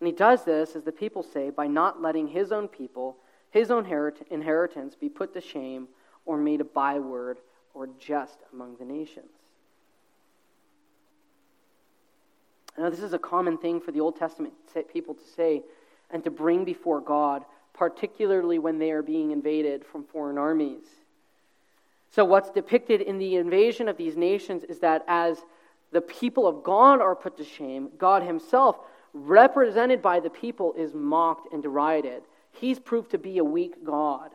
And 0.00 0.06
he 0.06 0.12
does 0.12 0.44
this, 0.44 0.76
as 0.76 0.84
the 0.84 0.92
people 0.92 1.22
say, 1.22 1.50
by 1.50 1.66
not 1.66 2.00
letting 2.00 2.28
his 2.28 2.52
own 2.52 2.68
people, 2.68 3.16
his 3.50 3.70
own 3.70 3.86
inheritance, 4.30 4.94
be 4.94 5.08
put 5.08 5.32
to 5.34 5.40
shame 5.40 5.88
or 6.26 6.36
made 6.36 6.60
a 6.60 6.64
byword 6.64 7.38
or 7.72 7.88
jest 7.98 8.38
among 8.52 8.76
the 8.76 8.84
nations. 8.84 9.30
Now, 12.76 12.90
this 12.90 13.00
is 13.00 13.12
a 13.12 13.18
common 13.18 13.56
thing 13.56 13.80
for 13.80 13.92
the 13.92 14.00
Old 14.00 14.16
Testament 14.16 14.52
people 14.92 15.14
to 15.14 15.24
say 15.36 15.62
and 16.10 16.22
to 16.24 16.30
bring 16.30 16.64
before 16.64 17.00
God 17.00 17.44
particularly 17.74 18.58
when 18.58 18.78
they 18.78 18.92
are 18.92 19.02
being 19.02 19.32
invaded 19.32 19.84
from 19.84 20.04
foreign 20.04 20.38
armies. 20.38 20.84
So, 22.12 22.24
what's 22.24 22.50
depicted 22.50 23.02
in 23.02 23.18
the 23.18 23.36
invasion 23.36 23.88
of 23.88 23.96
these 23.96 24.16
nations 24.16 24.62
is 24.64 24.78
that 24.78 25.04
as 25.08 25.38
the 25.90 26.00
people 26.00 26.46
of 26.46 26.62
God 26.62 27.00
are 27.00 27.16
put 27.16 27.36
to 27.38 27.44
shame, 27.44 27.90
God 27.98 28.22
Himself, 28.22 28.78
represented 29.12 30.00
by 30.00 30.20
the 30.20 30.30
people, 30.30 30.72
is 30.78 30.94
mocked 30.94 31.52
and 31.52 31.62
derided. 31.62 32.22
He's 32.52 32.78
proved 32.78 33.10
to 33.10 33.18
be 33.18 33.38
a 33.38 33.44
weak 33.44 33.84
God. 33.84 34.30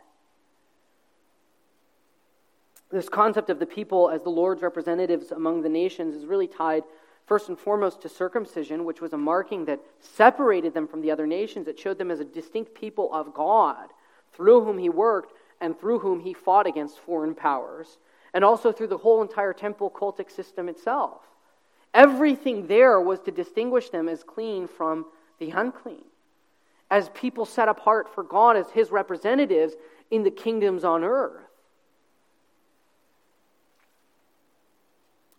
This 2.92 3.08
concept 3.08 3.50
of 3.50 3.60
the 3.60 3.66
people 3.66 4.10
as 4.10 4.24
the 4.24 4.30
Lord's 4.30 4.62
representatives 4.62 5.32
among 5.32 5.62
the 5.62 5.70
nations 5.70 6.16
is 6.16 6.26
really 6.26 6.48
tied 6.48 6.84
first 7.30 7.48
and 7.48 7.60
foremost 7.60 8.02
to 8.02 8.10
circumcision, 8.10 8.84
which 8.84 9.02
was 9.02 9.14
a 9.14 9.18
marking 9.18 9.66
that 9.66 9.80
separated 10.00 10.74
them 10.74 10.88
from 10.88 11.00
the 11.00 11.12
other 11.12 11.28
nations. 11.28 11.68
It 11.68 11.80
showed 11.80 12.00
them 12.00 12.10
as 12.10 12.20
a 12.20 12.26
distinct 12.26 12.74
people 12.74 13.14
of 13.14 13.36
God, 13.36 13.90
through 14.34 14.66
whom 14.66 14.80
he 14.80 14.90
worked 14.90 15.34
and 15.62 15.80
through 15.80 16.00
whom 16.00 16.20
he 16.20 16.34
fought 16.34 16.66
against 16.66 16.98
foreign 16.98 17.36
powers, 17.36 18.00
and 18.34 18.44
also 18.44 18.72
through 18.72 18.88
the 18.88 18.98
whole 18.98 19.22
entire 19.22 19.54
temple 19.54 19.92
cultic 19.92 20.32
system 20.32 20.68
itself. 20.68 21.22
Everything 21.94 22.66
there 22.66 23.00
was 23.00 23.20
to 23.22 23.32
distinguish 23.32 23.90
them 23.90 24.10
as 24.10 24.24
clean 24.24 24.68
from 24.68 25.06
the 25.38 25.52
unclean, 25.52 26.06
as 26.90 27.10
people 27.10 27.46
set 27.46 27.70
apart 27.70 28.14
for 28.14 28.24
God 28.24 28.58
as 28.58 28.70
his 28.72 28.90
representatives 28.90 29.76
in 30.10 30.24
the 30.24 30.32
kingdoms 30.32 30.84
on 30.84 31.04
earth. 31.04 31.49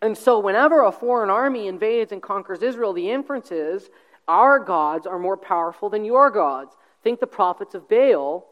And 0.03 0.17
so, 0.17 0.39
whenever 0.39 0.83
a 0.83 0.93
foreign 0.93 1.31
army 1.31 1.69
invades 1.69 2.13
and 2.13 2.23
conquers 2.23 2.63
Israel, 2.63 2.93
the 2.93 3.11
inference 3.11 3.53
is 3.53 3.91
our 4.27 4.59
gods 4.59 5.07
are 5.07 5.19
more 5.19 5.37
powerful 5.37 5.91
than 5.91 6.05
your 6.05 6.31
gods. 6.31 6.75
Think 7.03 7.21
the 7.21 7.27
prophets 7.27 7.75
of 7.75 7.89
Baal 7.89 8.47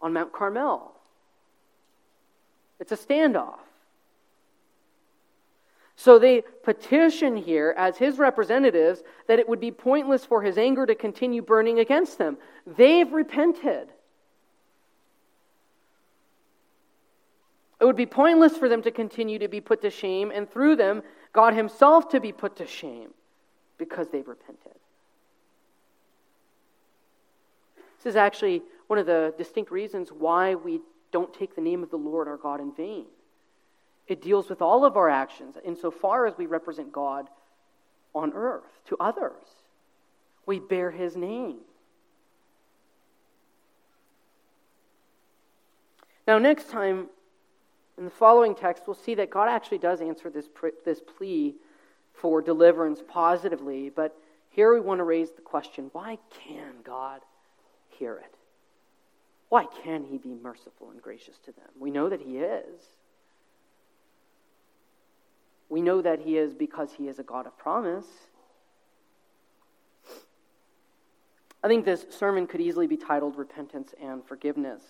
on 0.00 0.12
Mount 0.12 0.32
Carmel. 0.32 0.92
It's 2.80 2.92
a 2.92 2.96
standoff. 2.96 3.58
So 5.96 6.18
they 6.18 6.42
petition 6.62 7.36
here 7.36 7.74
as 7.76 7.98
his 7.98 8.18
representatives 8.18 9.02
that 9.26 9.40
it 9.40 9.48
would 9.48 9.58
be 9.58 9.72
pointless 9.72 10.24
for 10.24 10.42
his 10.42 10.56
anger 10.56 10.86
to 10.86 10.94
continue 10.94 11.42
burning 11.42 11.80
against 11.80 12.18
them. 12.18 12.38
They've 12.66 13.12
repented. 13.12 13.88
It 17.80 17.84
would 17.84 17.96
be 17.96 18.06
pointless 18.06 18.56
for 18.56 18.68
them 18.68 18.82
to 18.82 18.90
continue 18.90 19.38
to 19.38 19.48
be 19.48 19.60
put 19.60 19.82
to 19.82 19.90
shame, 19.90 20.32
and 20.34 20.50
through 20.50 20.76
them, 20.76 21.02
God 21.32 21.54
Himself 21.54 22.08
to 22.10 22.20
be 22.20 22.32
put 22.32 22.56
to 22.56 22.66
shame 22.66 23.10
because 23.78 24.08
they've 24.08 24.26
repented. 24.26 24.74
This 27.98 28.12
is 28.12 28.16
actually 28.16 28.62
one 28.88 28.98
of 28.98 29.06
the 29.06 29.34
distinct 29.38 29.70
reasons 29.70 30.10
why 30.10 30.54
we 30.54 30.80
don't 31.12 31.32
take 31.32 31.54
the 31.54 31.60
name 31.60 31.82
of 31.82 31.90
the 31.90 31.96
Lord 31.96 32.28
our 32.28 32.36
God 32.36 32.60
in 32.60 32.72
vain. 32.72 33.06
It 34.06 34.22
deals 34.22 34.48
with 34.48 34.62
all 34.62 34.84
of 34.84 34.96
our 34.96 35.08
actions 35.08 35.56
insofar 35.64 36.26
as 36.26 36.36
we 36.36 36.46
represent 36.46 36.92
God 36.92 37.28
on 38.14 38.32
earth 38.34 38.80
to 38.86 38.96
others. 38.98 39.44
We 40.46 40.58
bear 40.58 40.90
His 40.90 41.16
name. 41.16 41.58
Now, 46.26 46.38
next 46.38 46.70
time 46.70 47.08
in 47.98 48.04
the 48.04 48.10
following 48.10 48.54
text, 48.54 48.84
we'll 48.86 48.94
see 48.94 49.14
that 49.16 49.28
God 49.28 49.48
actually 49.48 49.78
does 49.78 50.00
answer 50.00 50.30
this, 50.30 50.46
this 50.84 51.00
plea 51.00 51.56
for 52.14 52.40
deliverance 52.40 53.02
positively, 53.06 53.90
but 53.90 54.16
here 54.50 54.72
we 54.72 54.80
want 54.80 54.98
to 54.98 55.04
raise 55.04 55.32
the 55.32 55.42
question 55.42 55.90
why 55.92 56.18
can 56.30 56.74
God 56.84 57.20
hear 57.88 58.16
it? 58.16 58.34
Why 59.48 59.66
can 59.82 60.04
He 60.04 60.18
be 60.18 60.34
merciful 60.34 60.90
and 60.90 61.02
gracious 61.02 61.38
to 61.44 61.52
them? 61.52 61.68
We 61.78 61.90
know 61.90 62.08
that 62.08 62.20
He 62.20 62.38
is. 62.38 62.80
We 65.68 65.80
know 65.80 66.00
that 66.00 66.20
He 66.20 66.38
is 66.38 66.54
because 66.54 66.92
He 66.92 67.08
is 67.08 67.18
a 67.18 67.22
God 67.24 67.46
of 67.46 67.58
promise. 67.58 68.06
I 71.62 71.68
think 71.68 71.84
this 71.84 72.06
sermon 72.10 72.46
could 72.46 72.60
easily 72.60 72.86
be 72.86 72.96
titled 72.96 73.36
Repentance 73.36 73.92
and 74.00 74.24
Forgiveness, 74.24 74.82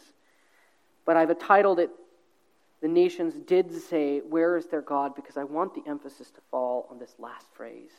but 1.07 1.17
I've 1.17 1.39
titled 1.39 1.79
it 1.79 1.91
the 2.81 2.89
nations 2.89 3.35
did 3.35 3.73
say, 3.83 4.21
Where 4.21 4.57
is 4.57 4.67
their 4.67 4.83
God? 4.83 5.15
because 5.15 5.37
I 5.37 5.45
want 5.45 5.75
the 5.75 5.89
emphasis 5.89 6.31
to 6.31 6.41
fall 6.51 6.87
on 6.91 6.99
this 6.99 7.15
last 7.19 7.47
phrase. 7.55 7.91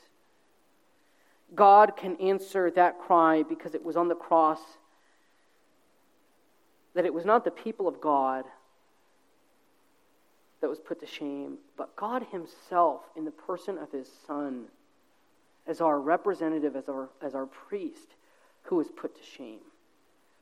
God 1.56 1.98
can 1.98 2.16
answer 2.18 2.70
that 2.72 3.00
cry 3.00 3.44
because 3.44 3.74
it 3.74 3.84
was 3.84 3.98
on 3.98 4.08
the 4.08 4.16
cross 4.16 4.60
that 6.94 7.06
it 7.06 7.14
was 7.14 7.26
not 7.26 7.44
the 7.44 7.52
people 7.52 7.88
of 7.88 8.00
God 8.00 8.46
that 10.62 10.70
was 10.70 10.80
put 10.80 11.00
to 11.00 11.06
shame, 11.06 11.58
but 11.78 11.96
God 11.96 12.26
Himself 12.32 13.02
in 13.16 13.26
the 13.26 13.32
person 13.32 13.78
of 13.78 13.92
His 13.92 14.10
Son 14.28 14.66
as 15.66 15.82
our 15.82 16.00
representative, 16.00 16.76
as 16.76 16.90
our, 16.90 17.10
as 17.22 17.36
our 17.36 17.46
priest, 17.46 18.16
who 18.64 18.76
was 18.76 18.88
put 18.90 19.16
to 19.16 19.24
shame, 19.24 19.60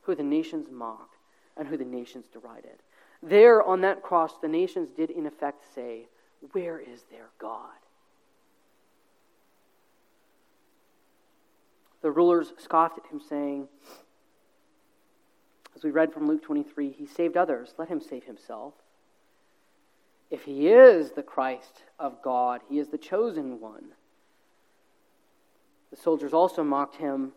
who 0.02 0.16
the 0.16 0.24
nations 0.24 0.68
mocked, 0.72 1.16
and 1.56 1.68
who 1.68 1.78
the 1.78 1.86
nations 1.86 2.26
derided. 2.32 2.80
There 3.22 3.64
on 3.64 3.82
that 3.82 4.04
cross, 4.04 4.38
the 4.42 4.48
nations 4.48 4.90
did 4.90 5.10
in 5.10 5.26
effect 5.26 5.64
say, 5.74 6.08
Where 6.52 6.80
is 6.80 7.04
their 7.12 7.30
God? 7.40 7.72
The 12.02 12.12
rulers 12.12 12.54
scoffed 12.58 13.00
at 13.00 13.12
him, 13.12 13.20
saying, 13.20 13.68
as 15.76 15.84
we 15.84 15.92
read 15.92 16.14
from 16.14 16.28
Luke 16.28 16.44
23, 16.44 16.92
He 16.92 17.06
saved 17.06 17.38
others, 17.38 17.74
let 17.78 17.90
him 17.90 18.02
save 18.02 18.24
himself. 18.24 18.74
If 20.30 20.44
he 20.44 20.70
is 20.70 21.12
the 21.12 21.24
Christ 21.24 21.84
of 22.00 22.22
God, 22.22 22.62
he 22.68 22.80
is 22.80 22.90
the 22.90 22.98
chosen 22.98 23.60
one. 23.60 23.92
The 25.92 25.98
soldiers 25.98 26.34
also 26.34 26.64
mocked 26.64 26.98
him 26.98 27.32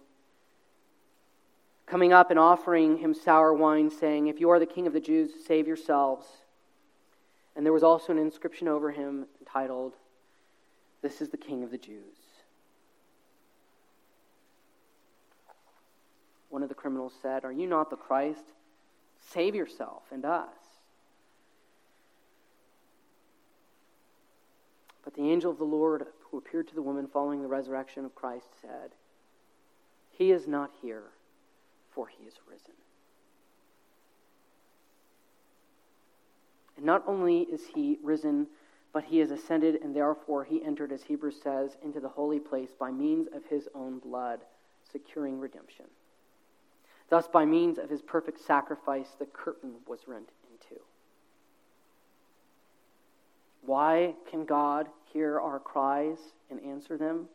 coming 1.91 2.13
up 2.13 2.31
and 2.31 2.39
offering 2.39 2.99
him 2.99 3.13
sour 3.13 3.53
wine, 3.53 3.91
saying, 3.91 4.29
If 4.29 4.39
you 4.39 4.49
are 4.51 4.61
the 4.61 4.67
king 4.67 4.87
of 4.87 4.93
the 4.93 5.01
Jews, 5.01 5.33
save 5.45 5.67
yourselves. 5.67 6.27
And 7.57 7.67
there 7.67 7.73
was 7.73 7.83
also 7.83 8.13
an 8.13 8.19
inscription 8.19 8.69
over 8.69 8.93
him 8.93 9.27
entitled, 9.41 9.95
This 11.03 11.21
is 11.21 11.31
the 11.31 11.37
king 11.37 11.65
of 11.65 11.73
the 11.73 11.79
Jews. 11.79 12.17
One 16.49 16.63
of 16.63 16.69
the 16.69 16.77
criminals 16.77 17.13
said, 17.21 17.45
Are 17.45 17.53
you 17.53 17.67
not 17.67 17.91
the 17.91 17.97
Christ? 17.97 18.45
Save 19.33 19.57
yourself 19.57 20.05
and 20.13 20.25
us. 20.25 20.49
But 25.03 25.15
the 25.15 25.29
angel 25.29 25.51
of 25.51 25.59
the 25.59 25.65
Lord, 25.65 26.07
who 26.31 26.39
appeared 26.39 26.69
to 26.69 26.75
the 26.75 26.83
woman 26.83 27.09
following 27.09 27.43
the 27.43 27.49
resurrection 27.49 28.05
of 28.05 28.15
Christ, 28.15 28.47
said, 28.63 28.93
He 30.13 30.31
is 30.31 30.47
not 30.47 30.71
here 30.81 31.11
for 32.01 32.09
he 32.09 32.27
is 32.27 32.33
risen. 32.49 32.73
And 36.79 36.87
not 36.87 37.05
only 37.07 37.41
is 37.41 37.61
he 37.75 37.99
risen, 38.03 38.47
but 38.95 39.05
he 39.05 39.19
has 39.19 39.31
ascended, 39.31 39.83
and 39.83 39.95
therefore 39.95 40.45
he 40.45 40.65
entered, 40.65 40.93
as 40.93 41.03
Hebrews 41.03 41.37
says, 41.43 41.77
into 41.85 42.01
the 42.01 42.09
holy 42.09 42.41
place 42.41 42.71
by 42.79 42.91
means 42.91 43.29
of 43.35 43.45
his 43.51 43.69
own 43.75 43.99
blood, 43.99 44.41
securing 44.91 45.39
redemption. 45.39 45.85
Thus, 47.11 47.29
by 47.29 47.45
means 47.45 47.77
of 47.77 47.91
his 47.91 48.01
perfect 48.01 48.41
sacrifice, 48.41 49.09
the 49.19 49.27
curtain 49.27 49.75
was 49.87 50.09
rent 50.09 50.31
in 50.51 50.57
two. 50.75 50.81
Why 53.61 54.15
can 54.31 54.47
God 54.47 54.87
hear 55.13 55.39
our 55.39 55.59
cries 55.59 56.17
and 56.51 56.63
answer 56.63 56.97
them? 56.97 57.29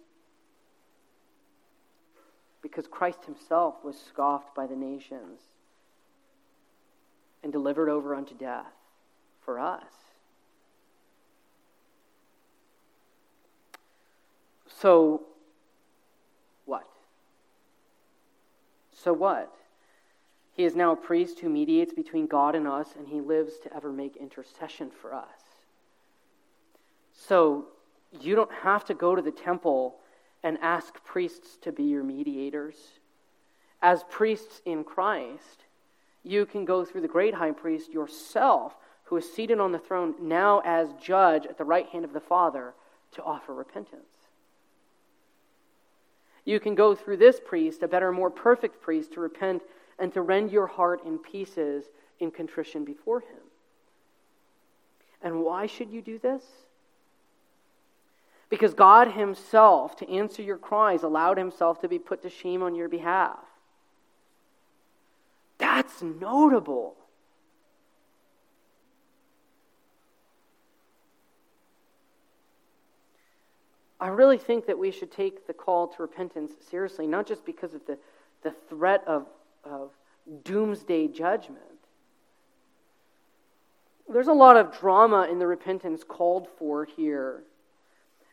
Because 2.65 2.87
Christ 2.87 3.25
himself 3.25 3.75
was 3.83 3.95
scoffed 3.95 4.55
by 4.55 4.65
the 4.65 4.75
nations 4.75 5.39
and 7.43 7.51
delivered 7.51 7.89
over 7.89 8.15
unto 8.15 8.33
death 8.33 8.73
for 9.43 9.59
us. 9.59 9.83
So, 14.81 15.21
what? 16.65 16.87
So 18.91 19.13
what? 19.13 19.53
He 20.53 20.63
is 20.63 20.75
now 20.75 20.93
a 20.93 20.95
priest 20.95 21.41
who 21.41 21.49
mediates 21.49 21.93
between 21.93 22.25
God 22.25 22.55
and 22.55 22.67
us, 22.67 22.87
and 22.97 23.07
he 23.07 23.21
lives 23.21 23.59
to 23.59 23.75
ever 23.75 23.91
make 23.91 24.15
intercession 24.15 24.89
for 24.89 25.13
us. 25.13 25.27
So 27.13 27.65
you 28.19 28.35
don't 28.35 28.51
have 28.51 28.85
to 28.85 28.95
go 28.95 29.13
to 29.15 29.21
the 29.21 29.29
temple 29.29 29.97
and 30.45 30.59
ask 30.61 31.03
priests 31.03 31.57
to 31.63 31.71
be 31.71 31.83
your 31.83 32.03
mediators. 32.03 32.75
As 33.81 34.03
priests 34.11 34.61
in 34.63 34.83
Christ, 34.83 35.65
you 36.23 36.45
can 36.45 36.65
go 36.65 36.85
through 36.85 37.01
the 37.01 37.07
great 37.07 37.33
high 37.33 37.51
priest 37.51 37.91
yourself, 37.91 38.75
who 39.05 39.17
is 39.17 39.33
seated 39.33 39.59
on 39.59 39.71
the 39.71 39.79
throne 39.79 40.13
now 40.21 40.61
as 40.63 40.93
judge 41.01 41.47
at 41.47 41.57
the 41.57 41.65
right 41.65 41.87
hand 41.87 42.05
of 42.05 42.13
the 42.13 42.19
Father, 42.19 42.75
to 43.13 43.23
offer 43.23 43.55
repentance. 43.55 44.05
You 46.45 46.59
can 46.59 46.75
go 46.75 46.93
through 46.93 47.17
this 47.17 47.39
priest, 47.43 47.81
a 47.81 47.87
better, 47.87 48.11
more 48.11 48.29
perfect 48.29 48.83
priest, 48.83 49.13
to 49.13 49.21
repent 49.21 49.63
and 49.97 50.13
to 50.13 50.21
rend 50.21 50.51
your 50.51 50.67
heart 50.67 51.03
in 51.05 51.17
pieces 51.17 51.85
in 52.19 52.29
contrition 52.29 52.85
before 52.85 53.21
him. 53.21 53.41
And 55.23 55.41
why 55.41 55.65
should 55.65 55.89
you 55.89 56.03
do 56.03 56.19
this? 56.19 56.43
Because 58.49 58.73
God 58.73 59.11
Himself, 59.11 59.95
to 59.97 60.09
answer 60.09 60.41
your 60.41 60.57
cries, 60.57 61.03
allowed 61.03 61.37
Himself 61.37 61.81
to 61.81 61.87
be 61.87 61.99
put 61.99 62.21
to 62.21 62.29
shame 62.29 62.61
on 62.61 62.75
your 62.75 62.87
behalf. 62.87 63.39
That's 65.57 66.01
notable. 66.01 66.95
I 73.99 74.09
really 74.09 74.37
think 74.37 74.67
that 74.67 74.77
we 74.77 74.91
should 74.91 75.11
take 75.11 75.47
the 75.47 75.53
call 75.53 75.87
to 75.87 76.01
repentance 76.01 76.51
seriously, 76.69 77.07
not 77.07 77.25
just 77.25 77.45
because 77.45 77.73
of 77.73 77.85
the, 77.87 77.97
the 78.43 78.51
threat 78.69 79.03
of, 79.07 79.25
of 79.63 79.91
doomsday 80.43 81.07
judgment. 81.07 81.61
There's 84.07 84.27
a 84.27 84.33
lot 84.33 84.57
of 84.57 84.77
drama 84.77 85.27
in 85.31 85.39
the 85.39 85.47
repentance 85.47 86.03
called 86.07 86.47
for 86.59 86.85
here. 86.85 87.43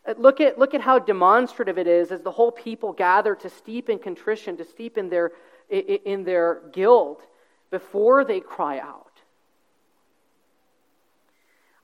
Uh, 0.06 0.14
look 0.18 0.40
at, 0.40 0.58
look 0.58 0.74
at 0.74 0.80
how 0.80 0.98
demonstrative 0.98 1.78
it 1.78 1.86
is 1.86 2.10
as 2.10 2.22
the 2.22 2.30
whole 2.30 2.50
people 2.50 2.92
gather 2.92 3.34
to 3.34 3.48
steep 3.48 3.88
in 3.88 3.98
contrition, 3.98 4.56
to 4.56 4.64
steep 4.64 4.98
in 4.98 5.08
their, 5.08 5.32
in 5.68 6.24
their 6.24 6.62
guilt 6.72 7.22
before 7.70 8.24
they 8.24 8.40
cry 8.40 8.78
out. 8.78 9.06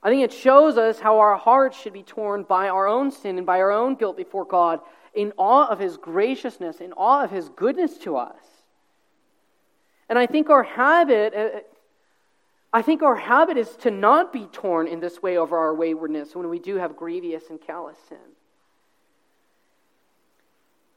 I 0.03 0.11
think 0.11 0.23
it 0.23 0.33
shows 0.33 0.79
us 0.79 1.01
how 1.01 1.19
our 1.19 1.37
hearts 1.37 1.81
should 1.81 1.93
be 1.93 2.05
torn 2.05 2.45
by 2.45 2.69
our 2.69 2.87
own 2.87 3.11
sin 3.11 3.37
and 3.37 3.47
by 3.47 3.61
our 3.61 3.73
own 3.73 3.97
guilt 3.97 4.17
before 4.17 4.45
God 4.45 4.81
in 5.15 5.33
awe 5.37 5.67
of 5.67 5.81
His 5.81 5.97
graciousness, 5.97 6.81
in 6.81 6.93
awe 6.93 7.25
of 7.25 7.31
His 7.31 7.49
goodness 7.49 7.99
to 7.99 8.17
us. 8.17 8.37
And 10.09 10.19
I 10.19 10.27
think 10.27 10.51
our 10.51 10.63
habit, 10.63 11.35
uh, 11.35 11.61
I 12.73 12.83
think 12.83 13.03
our 13.03 13.17
habit 13.17 13.57
is 13.57 13.75
to 13.77 13.91
not 13.91 14.33
be 14.33 14.45
torn 14.47 14.89
in 14.89 15.01
this 15.01 15.23
way 15.23 15.39
over 15.39 15.57
our 15.57 15.75
waywardness 15.75 16.35
when 16.35 16.49
we 16.51 16.59
do 16.59 16.77
have 16.77 16.97
grievous 16.97 17.45
and 17.49 17.61
callous 17.61 17.97
sin. 18.09 18.19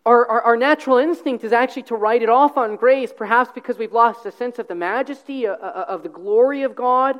Our, 0.05 0.25
our, 0.25 0.41
our, 0.41 0.57
natural 0.57 0.97
instinct 0.97 1.43
is 1.43 1.53
actually 1.53 1.83
to 1.83 1.95
write 1.95 2.23
it 2.23 2.29
off 2.29 2.57
on 2.57 2.75
grace, 2.75 3.13
perhaps 3.15 3.51
because 3.53 3.77
we've 3.77 3.93
lost 3.93 4.25
a 4.25 4.31
sense 4.31 4.57
of 4.57 4.67
the 4.67 4.75
majesty, 4.75 5.45
of, 5.45 5.59
uh, 5.61 5.63
uh, 5.63 5.85
of 5.87 6.03
the 6.03 6.09
glory 6.09 6.63
of 6.63 6.75
God, 6.75 7.19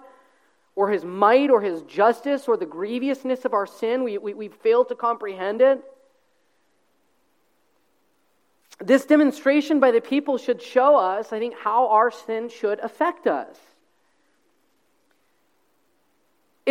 or 0.76 0.90
His 0.90 1.06
might, 1.06 1.52
or 1.52 1.62
His 1.62 1.84
justice, 1.84 2.48
or 2.48 2.58
the 2.58 2.66
grievousness 2.66 3.46
of 3.46 3.54
our 3.54 3.68
sin. 3.68 4.04
We, 4.04 4.18
we, 4.18 4.34
we've 4.34 4.56
failed 4.56 4.90
to 4.90 4.96
comprehend 4.96 5.62
it. 5.62 5.80
This 8.80 9.06
demonstration 9.06 9.80
by 9.80 9.92
the 9.92 10.02
people 10.02 10.40
should 10.40 10.60
show 10.60 10.96
us, 10.96 11.32
I 11.32 11.38
think, 11.38 11.56
how 11.56 11.90
our 11.90 12.10
sin 12.10 12.50
should 12.50 12.80
affect 12.80 13.28
us. 13.28 13.58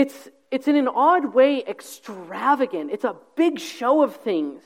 It's, 0.00 0.30
it's 0.50 0.66
in 0.66 0.76
an 0.76 0.88
odd 0.88 1.34
way 1.34 1.62
extravagant. 1.62 2.90
It's 2.90 3.04
a 3.04 3.16
big 3.36 3.58
show 3.58 4.02
of 4.02 4.16
things 4.16 4.62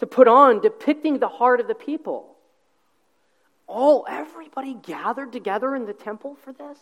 to 0.00 0.06
put 0.06 0.26
on, 0.26 0.60
depicting 0.60 1.20
the 1.20 1.28
heart 1.28 1.60
of 1.60 1.68
the 1.68 1.76
people. 1.76 2.34
All, 3.68 4.04
everybody 4.08 4.74
gathered 4.74 5.30
together 5.30 5.76
in 5.76 5.86
the 5.86 5.92
temple 5.92 6.34
for 6.34 6.52
this? 6.52 6.76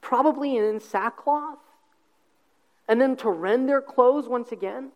Probably 0.00 0.56
in 0.56 0.78
sackcloth? 0.78 1.58
And 2.86 3.00
then 3.00 3.16
to 3.16 3.28
rend 3.28 3.68
their 3.68 3.80
clothes 3.80 4.28
once 4.28 4.52
again? 4.52 4.92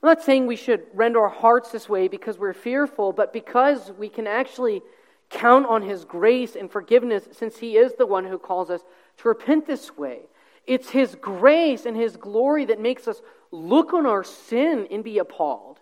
I'm 0.00 0.10
not 0.10 0.22
saying 0.22 0.46
we 0.46 0.54
should 0.54 0.82
rend 0.94 1.16
our 1.16 1.28
hearts 1.28 1.72
this 1.72 1.88
way 1.88 2.06
because 2.06 2.38
we're 2.38 2.52
fearful, 2.52 3.12
but 3.12 3.32
because 3.32 3.90
we 3.98 4.08
can 4.08 4.28
actually 4.28 4.82
count 5.30 5.66
on 5.66 5.82
His 5.82 6.04
grace 6.04 6.56
and 6.56 6.70
forgiveness 6.70 7.28
since 7.32 7.58
He 7.58 7.76
is 7.76 7.94
the 7.94 8.06
one 8.06 8.24
who 8.24 8.38
calls 8.38 8.70
us 8.70 8.82
to 9.18 9.28
repent 9.28 9.66
this 9.66 9.96
way. 9.96 10.20
It's 10.66 10.90
His 10.90 11.14
grace 11.14 11.86
and 11.86 11.96
His 11.96 12.16
glory 12.16 12.66
that 12.66 12.80
makes 12.80 13.08
us 13.08 13.22
look 13.50 13.94
on 13.94 14.06
our 14.06 14.24
sin 14.24 14.86
and 14.90 15.02
be 15.02 15.18
appalled. 15.18 15.78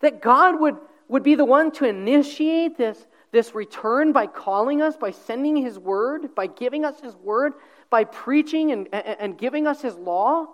That 0.00 0.22
God 0.22 0.60
would, 0.60 0.76
would 1.08 1.22
be 1.22 1.34
the 1.34 1.44
one 1.44 1.70
to 1.72 1.84
initiate 1.84 2.78
this, 2.78 3.06
this 3.32 3.54
return 3.54 4.12
by 4.12 4.26
calling 4.26 4.80
us, 4.80 4.96
by 4.96 5.10
sending 5.10 5.56
His 5.56 5.78
word, 5.78 6.34
by 6.34 6.46
giving 6.46 6.84
us 6.84 7.00
His 7.00 7.14
word, 7.16 7.52
by 7.90 8.04
preaching 8.04 8.72
and, 8.72 8.88
and, 8.94 9.36
giving 9.36 9.66
us 9.66 9.82
His 9.82 9.96
law 9.96 10.46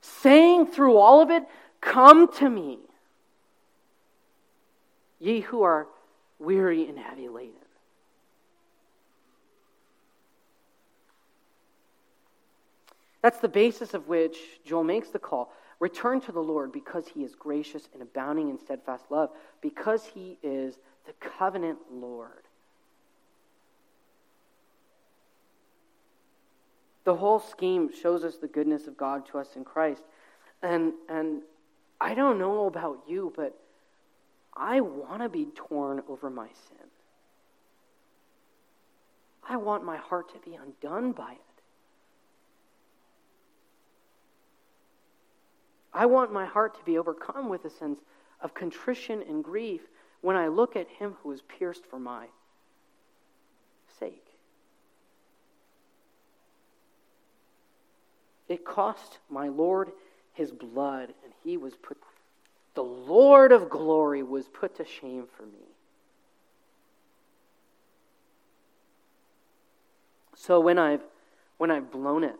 saying 0.00 0.66
through 0.66 0.96
all 0.96 1.20
of 1.20 1.30
it, 1.30 1.44
Come 1.80 2.32
to 2.34 2.50
me, 2.50 2.78
ye 5.20 5.40
who 5.40 5.62
are 5.62 5.86
weary 6.38 6.88
and 6.88 6.98
heavy 6.98 7.28
laden. 7.28 7.54
That's 13.22 13.40
the 13.40 13.48
basis 13.48 13.94
of 13.94 14.06
which 14.06 14.36
Joel 14.64 14.84
makes 14.84 15.08
the 15.08 15.18
call. 15.18 15.52
Return 15.80 16.20
to 16.22 16.32
the 16.32 16.40
Lord 16.40 16.72
because 16.72 17.08
he 17.08 17.24
is 17.24 17.34
gracious 17.34 17.88
and 17.92 18.02
abounding 18.02 18.48
in 18.48 18.58
steadfast 18.58 19.10
love, 19.10 19.30
because 19.60 20.06
he 20.06 20.38
is 20.42 20.78
the 21.06 21.12
covenant 21.14 21.78
Lord. 21.90 22.44
The 27.04 27.14
whole 27.14 27.40
scheme 27.40 27.90
shows 27.92 28.22
us 28.22 28.36
the 28.36 28.48
goodness 28.48 28.86
of 28.86 28.96
God 28.96 29.26
to 29.26 29.38
us 29.38 29.56
in 29.56 29.64
Christ. 29.64 30.02
And, 30.62 30.92
and 31.08 31.42
I 32.00 32.14
don't 32.14 32.38
know 32.38 32.66
about 32.66 32.98
you, 33.08 33.32
but 33.34 33.58
I 34.58 34.80
want 34.80 35.22
to 35.22 35.28
be 35.28 35.46
torn 35.54 36.02
over 36.08 36.28
my 36.28 36.48
sin. 36.48 36.86
I 39.48 39.56
want 39.56 39.84
my 39.84 39.96
heart 39.96 40.32
to 40.34 40.50
be 40.50 40.56
undone 40.56 41.12
by 41.12 41.32
it. 41.32 41.38
I 45.94 46.06
want 46.06 46.32
my 46.32 46.44
heart 46.44 46.78
to 46.78 46.84
be 46.84 46.98
overcome 46.98 47.48
with 47.48 47.64
a 47.64 47.70
sense 47.70 48.00
of 48.40 48.54
contrition 48.54 49.22
and 49.28 49.42
grief 49.42 49.80
when 50.20 50.36
I 50.36 50.48
look 50.48 50.76
at 50.76 50.88
him 50.88 51.16
who 51.22 51.30
was 51.30 51.42
pierced 51.42 51.86
for 51.86 51.98
my 51.98 52.26
sake. 53.98 54.26
It 58.48 58.64
cost 58.64 59.18
my 59.28 59.48
Lord 59.48 59.92
his 60.32 60.52
blood, 60.52 61.12
and 61.24 61.32
he 61.42 61.56
was 61.56 61.74
put, 61.74 61.98
the 62.78 62.84
Lord 62.84 63.50
of 63.50 63.68
glory 63.68 64.22
was 64.22 64.46
put 64.46 64.76
to 64.76 64.84
shame 64.84 65.24
for 65.36 65.42
me. 65.42 65.66
So 70.36 70.60
when 70.60 70.78
I've, 70.78 71.02
when 71.56 71.72
I've 71.72 71.90
blown 71.90 72.22
it, 72.22 72.36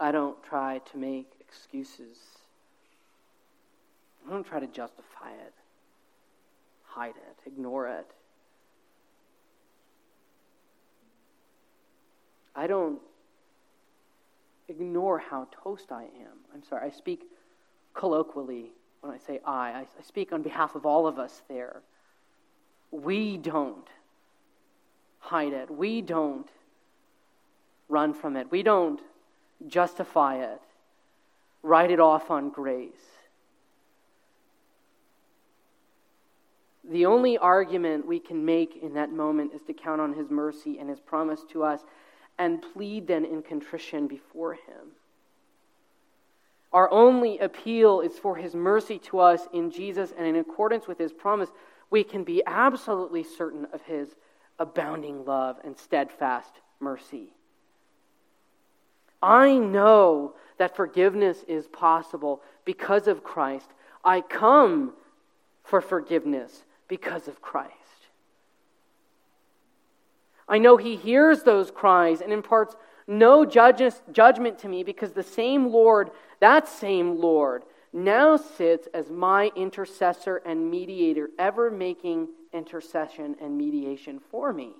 I 0.00 0.10
don't 0.10 0.42
try 0.42 0.80
to 0.90 0.98
make 0.98 1.30
excuses. 1.38 2.18
I 4.26 4.32
don't 4.32 4.42
try 4.42 4.58
to 4.58 4.66
justify 4.66 5.30
it, 5.30 5.54
hide 6.86 7.10
it, 7.10 7.46
ignore 7.46 7.86
it. 7.86 8.10
I 12.56 12.66
don't 12.66 12.98
ignore 14.66 15.20
how 15.20 15.46
toast 15.62 15.92
I 15.92 16.02
am. 16.02 16.38
I'm 16.52 16.64
sorry, 16.64 16.88
I 16.88 16.90
speak 16.90 17.22
colloquially 17.94 18.72
when 19.00 19.12
I 19.12 19.18
say 19.18 19.40
I. 19.44 19.70
I, 19.70 19.86
I 19.98 20.02
speak 20.02 20.32
on 20.32 20.42
behalf 20.42 20.74
of 20.74 20.86
all 20.86 21.06
of 21.06 21.18
us 21.18 21.42
there. 21.48 21.82
We 22.90 23.36
don't 23.36 23.86
hide 25.18 25.52
it. 25.52 25.70
We 25.70 26.00
don't 26.00 26.48
run 27.88 28.14
from 28.14 28.36
it. 28.36 28.50
We 28.50 28.62
don't 28.62 29.00
justify 29.66 30.36
it, 30.42 30.60
write 31.62 31.90
it 31.90 32.00
off 32.00 32.30
on 32.30 32.50
grace. 32.50 32.92
The 36.88 37.06
only 37.06 37.38
argument 37.38 38.06
we 38.06 38.18
can 38.18 38.44
make 38.44 38.82
in 38.82 38.94
that 38.94 39.12
moment 39.12 39.52
is 39.54 39.62
to 39.62 39.72
count 39.72 40.00
on 40.00 40.14
His 40.14 40.30
mercy 40.30 40.78
and 40.78 40.88
His 40.88 40.98
promise 40.98 41.40
to 41.50 41.62
us 41.62 41.80
and 42.38 42.62
plead 42.72 43.06
then 43.06 43.24
in 43.24 43.42
contrition 43.42 44.06
before 44.06 44.54
Him. 44.54 44.92
Our 46.72 46.90
only 46.90 47.38
appeal 47.38 48.00
is 48.00 48.16
for 48.18 48.36
his 48.36 48.54
mercy 48.54 48.98
to 49.10 49.18
us 49.18 49.42
in 49.52 49.70
Jesus, 49.70 50.12
and 50.16 50.26
in 50.26 50.36
accordance 50.36 50.86
with 50.86 50.98
his 50.98 51.12
promise, 51.12 51.50
we 51.90 52.04
can 52.04 52.22
be 52.22 52.42
absolutely 52.46 53.24
certain 53.24 53.66
of 53.72 53.82
his 53.82 54.14
abounding 54.58 55.24
love 55.24 55.58
and 55.64 55.76
steadfast 55.76 56.52
mercy. 56.78 57.32
I 59.22 59.54
know 59.54 60.34
that 60.58 60.76
forgiveness 60.76 61.44
is 61.48 61.66
possible 61.66 62.42
because 62.64 63.08
of 63.08 63.24
Christ. 63.24 63.68
I 64.04 64.20
come 64.20 64.92
for 65.64 65.80
forgiveness 65.80 66.64
because 66.88 67.28
of 67.28 67.42
Christ. 67.42 67.74
I 70.48 70.58
know 70.58 70.76
He 70.76 70.96
hears 70.96 71.42
those 71.42 71.70
cries 71.70 72.20
and 72.20 72.32
imparts 72.32 72.74
no 73.10 73.44
judgment 73.44 74.58
to 74.60 74.68
me 74.68 74.84
because 74.84 75.12
the 75.12 75.22
same 75.22 75.70
Lord, 75.70 76.10
that 76.38 76.68
same 76.68 77.18
Lord, 77.18 77.64
now 77.92 78.36
sits 78.36 78.88
as 78.94 79.10
my 79.10 79.50
intercessor 79.56 80.36
and 80.46 80.70
mediator, 80.70 81.28
ever 81.38 81.70
making 81.70 82.28
intercession 82.52 83.34
and 83.40 83.58
mediation 83.58 84.20
for 84.30 84.52
me. 84.52 84.70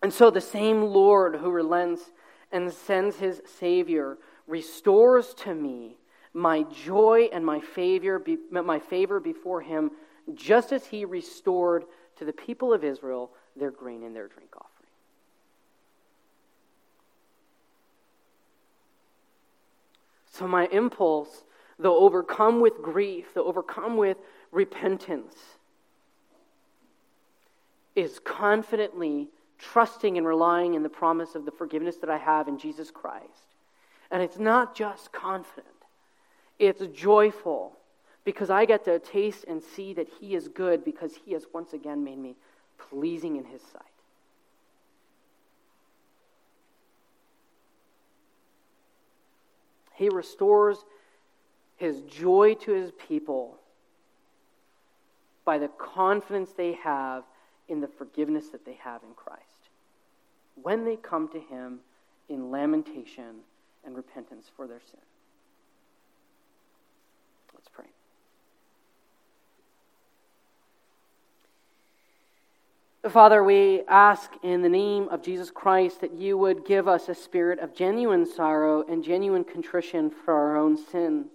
And 0.00 0.12
so 0.12 0.30
the 0.30 0.40
same 0.40 0.82
Lord 0.82 1.34
who 1.34 1.50
relents 1.50 2.12
and 2.52 2.72
sends 2.72 3.16
his 3.16 3.42
Savior 3.58 4.16
restores 4.46 5.34
to 5.34 5.54
me 5.54 5.96
my 6.32 6.62
joy 6.62 7.28
and 7.32 7.44
my 7.44 7.58
favor, 7.58 8.22
my 8.52 8.78
favor 8.78 9.18
before 9.18 9.60
him, 9.60 9.90
just 10.34 10.70
as 10.70 10.86
he 10.86 11.04
restored 11.04 11.84
to 12.16 12.24
the 12.24 12.32
people 12.32 12.72
of 12.72 12.84
Israel 12.84 13.32
their 13.58 13.70
grain 13.70 14.02
and 14.02 14.14
their 14.14 14.28
drink 14.28 14.50
offering. 14.56 14.68
So, 20.32 20.46
my 20.46 20.66
impulse, 20.66 21.44
though 21.78 21.98
overcome 21.98 22.60
with 22.60 22.80
grief, 22.80 23.26
though 23.34 23.46
overcome 23.46 23.96
with 23.96 24.16
repentance, 24.52 25.34
is 27.96 28.20
confidently 28.20 29.28
trusting 29.58 30.16
and 30.16 30.26
relying 30.26 30.74
in 30.74 30.84
the 30.84 30.88
promise 30.88 31.34
of 31.34 31.44
the 31.44 31.50
forgiveness 31.50 31.96
that 31.96 32.08
I 32.08 32.18
have 32.18 32.46
in 32.46 32.58
Jesus 32.58 32.92
Christ. 32.92 33.26
And 34.10 34.22
it's 34.22 34.38
not 34.38 34.76
just 34.76 35.12
confident, 35.12 35.66
it's 36.58 36.86
joyful 36.86 37.76
because 38.24 38.50
I 38.50 38.64
get 38.64 38.84
to 38.84 38.98
taste 38.98 39.44
and 39.48 39.62
see 39.62 39.92
that 39.94 40.08
He 40.20 40.34
is 40.34 40.48
good 40.48 40.84
because 40.84 41.14
He 41.24 41.32
has 41.32 41.46
once 41.52 41.72
again 41.72 42.04
made 42.04 42.18
me 42.18 42.36
pleasing 42.90 43.36
in 43.36 43.44
His 43.44 43.62
sight. 43.62 43.82
He 49.94 50.08
restores 50.08 50.78
His 51.76 52.00
joy 52.02 52.54
to 52.60 52.72
His 52.72 52.92
people 52.92 53.58
by 55.44 55.58
the 55.58 55.68
confidence 55.68 56.52
they 56.52 56.74
have 56.74 57.24
in 57.68 57.80
the 57.80 57.88
forgiveness 57.88 58.48
that 58.50 58.64
they 58.64 58.78
have 58.82 59.02
in 59.02 59.14
Christ 59.14 59.42
when 60.62 60.84
they 60.84 60.96
come 60.96 61.28
to 61.28 61.40
Him 61.40 61.80
in 62.28 62.50
lamentation 62.50 63.40
and 63.84 63.96
repentance 63.96 64.50
for 64.54 64.66
their 64.66 64.80
sin. 64.80 65.00
Let's 67.54 67.68
pray. 67.68 67.86
Father, 73.10 73.42
we 73.42 73.82
ask 73.88 74.30
in 74.42 74.62
the 74.62 74.68
name 74.68 75.08
of 75.08 75.22
Jesus 75.22 75.50
Christ 75.50 76.00
that 76.00 76.14
you 76.14 76.36
would 76.36 76.64
give 76.64 76.88
us 76.88 77.08
a 77.08 77.14
spirit 77.14 77.58
of 77.58 77.74
genuine 77.74 78.26
sorrow 78.26 78.84
and 78.86 79.04
genuine 79.04 79.44
contrition 79.44 80.10
for 80.10 80.34
our 80.34 80.56
own 80.56 80.76
sin. 80.76 81.26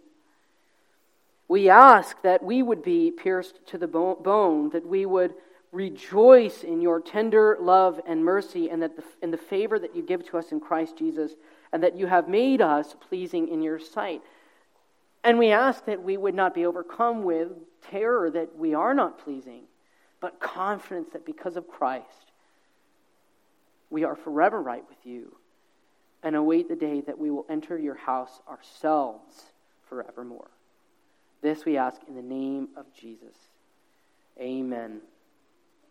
We 1.47 1.69
ask 1.69 2.21
that 2.21 2.43
we 2.43 2.63
would 2.63 2.83
be 2.83 3.11
pierced 3.11 3.65
to 3.67 3.77
the 3.77 3.87
bone, 3.87 4.69
that 4.71 4.85
we 4.85 5.05
would 5.05 5.35
rejoice 5.71 6.63
in 6.63 6.81
your 6.81 7.01
tender 7.01 7.57
love 7.59 7.99
and 8.07 8.23
mercy 8.23 8.69
and 8.69 8.81
that 8.81 8.95
the, 8.95 9.03
in 9.21 9.31
the 9.31 9.37
favor 9.37 9.79
that 9.79 9.95
you 9.95 10.03
give 10.03 10.25
to 10.27 10.37
us 10.37 10.51
in 10.51 10.59
Christ 10.59 10.97
Jesus 10.97 11.31
and 11.71 11.81
that 11.83 11.97
you 11.97 12.05
have 12.07 12.29
made 12.29 12.61
us 12.61 12.95
pleasing 13.09 13.47
in 13.47 13.61
your 13.61 13.79
sight. 13.79 14.21
And 15.23 15.39
we 15.39 15.51
ask 15.51 15.85
that 15.85 16.03
we 16.03 16.17
would 16.17 16.35
not 16.35 16.53
be 16.53 16.65
overcome 16.65 17.23
with 17.23 17.49
terror 17.89 18.29
that 18.31 18.55
we 18.55 18.73
are 18.73 18.93
not 18.93 19.17
pleasing, 19.23 19.63
but 20.23 20.39
confidence 20.39 21.09
that 21.11 21.25
because 21.25 21.57
of 21.57 21.67
Christ, 21.67 22.31
we 23.89 24.05
are 24.05 24.15
forever 24.15 24.61
right 24.61 24.85
with 24.87 24.97
you 25.03 25.35
and 26.23 26.33
await 26.33 26.69
the 26.69 26.77
day 26.77 27.01
that 27.01 27.19
we 27.19 27.29
will 27.29 27.45
enter 27.49 27.77
your 27.77 27.95
house 27.95 28.39
ourselves 28.47 29.51
forevermore. 29.89 30.49
This 31.41 31.65
we 31.65 31.75
ask 31.75 31.99
in 32.07 32.15
the 32.15 32.21
name 32.21 32.69
of 32.77 32.85
Jesus. 32.97 33.35
Amen. 34.39 35.01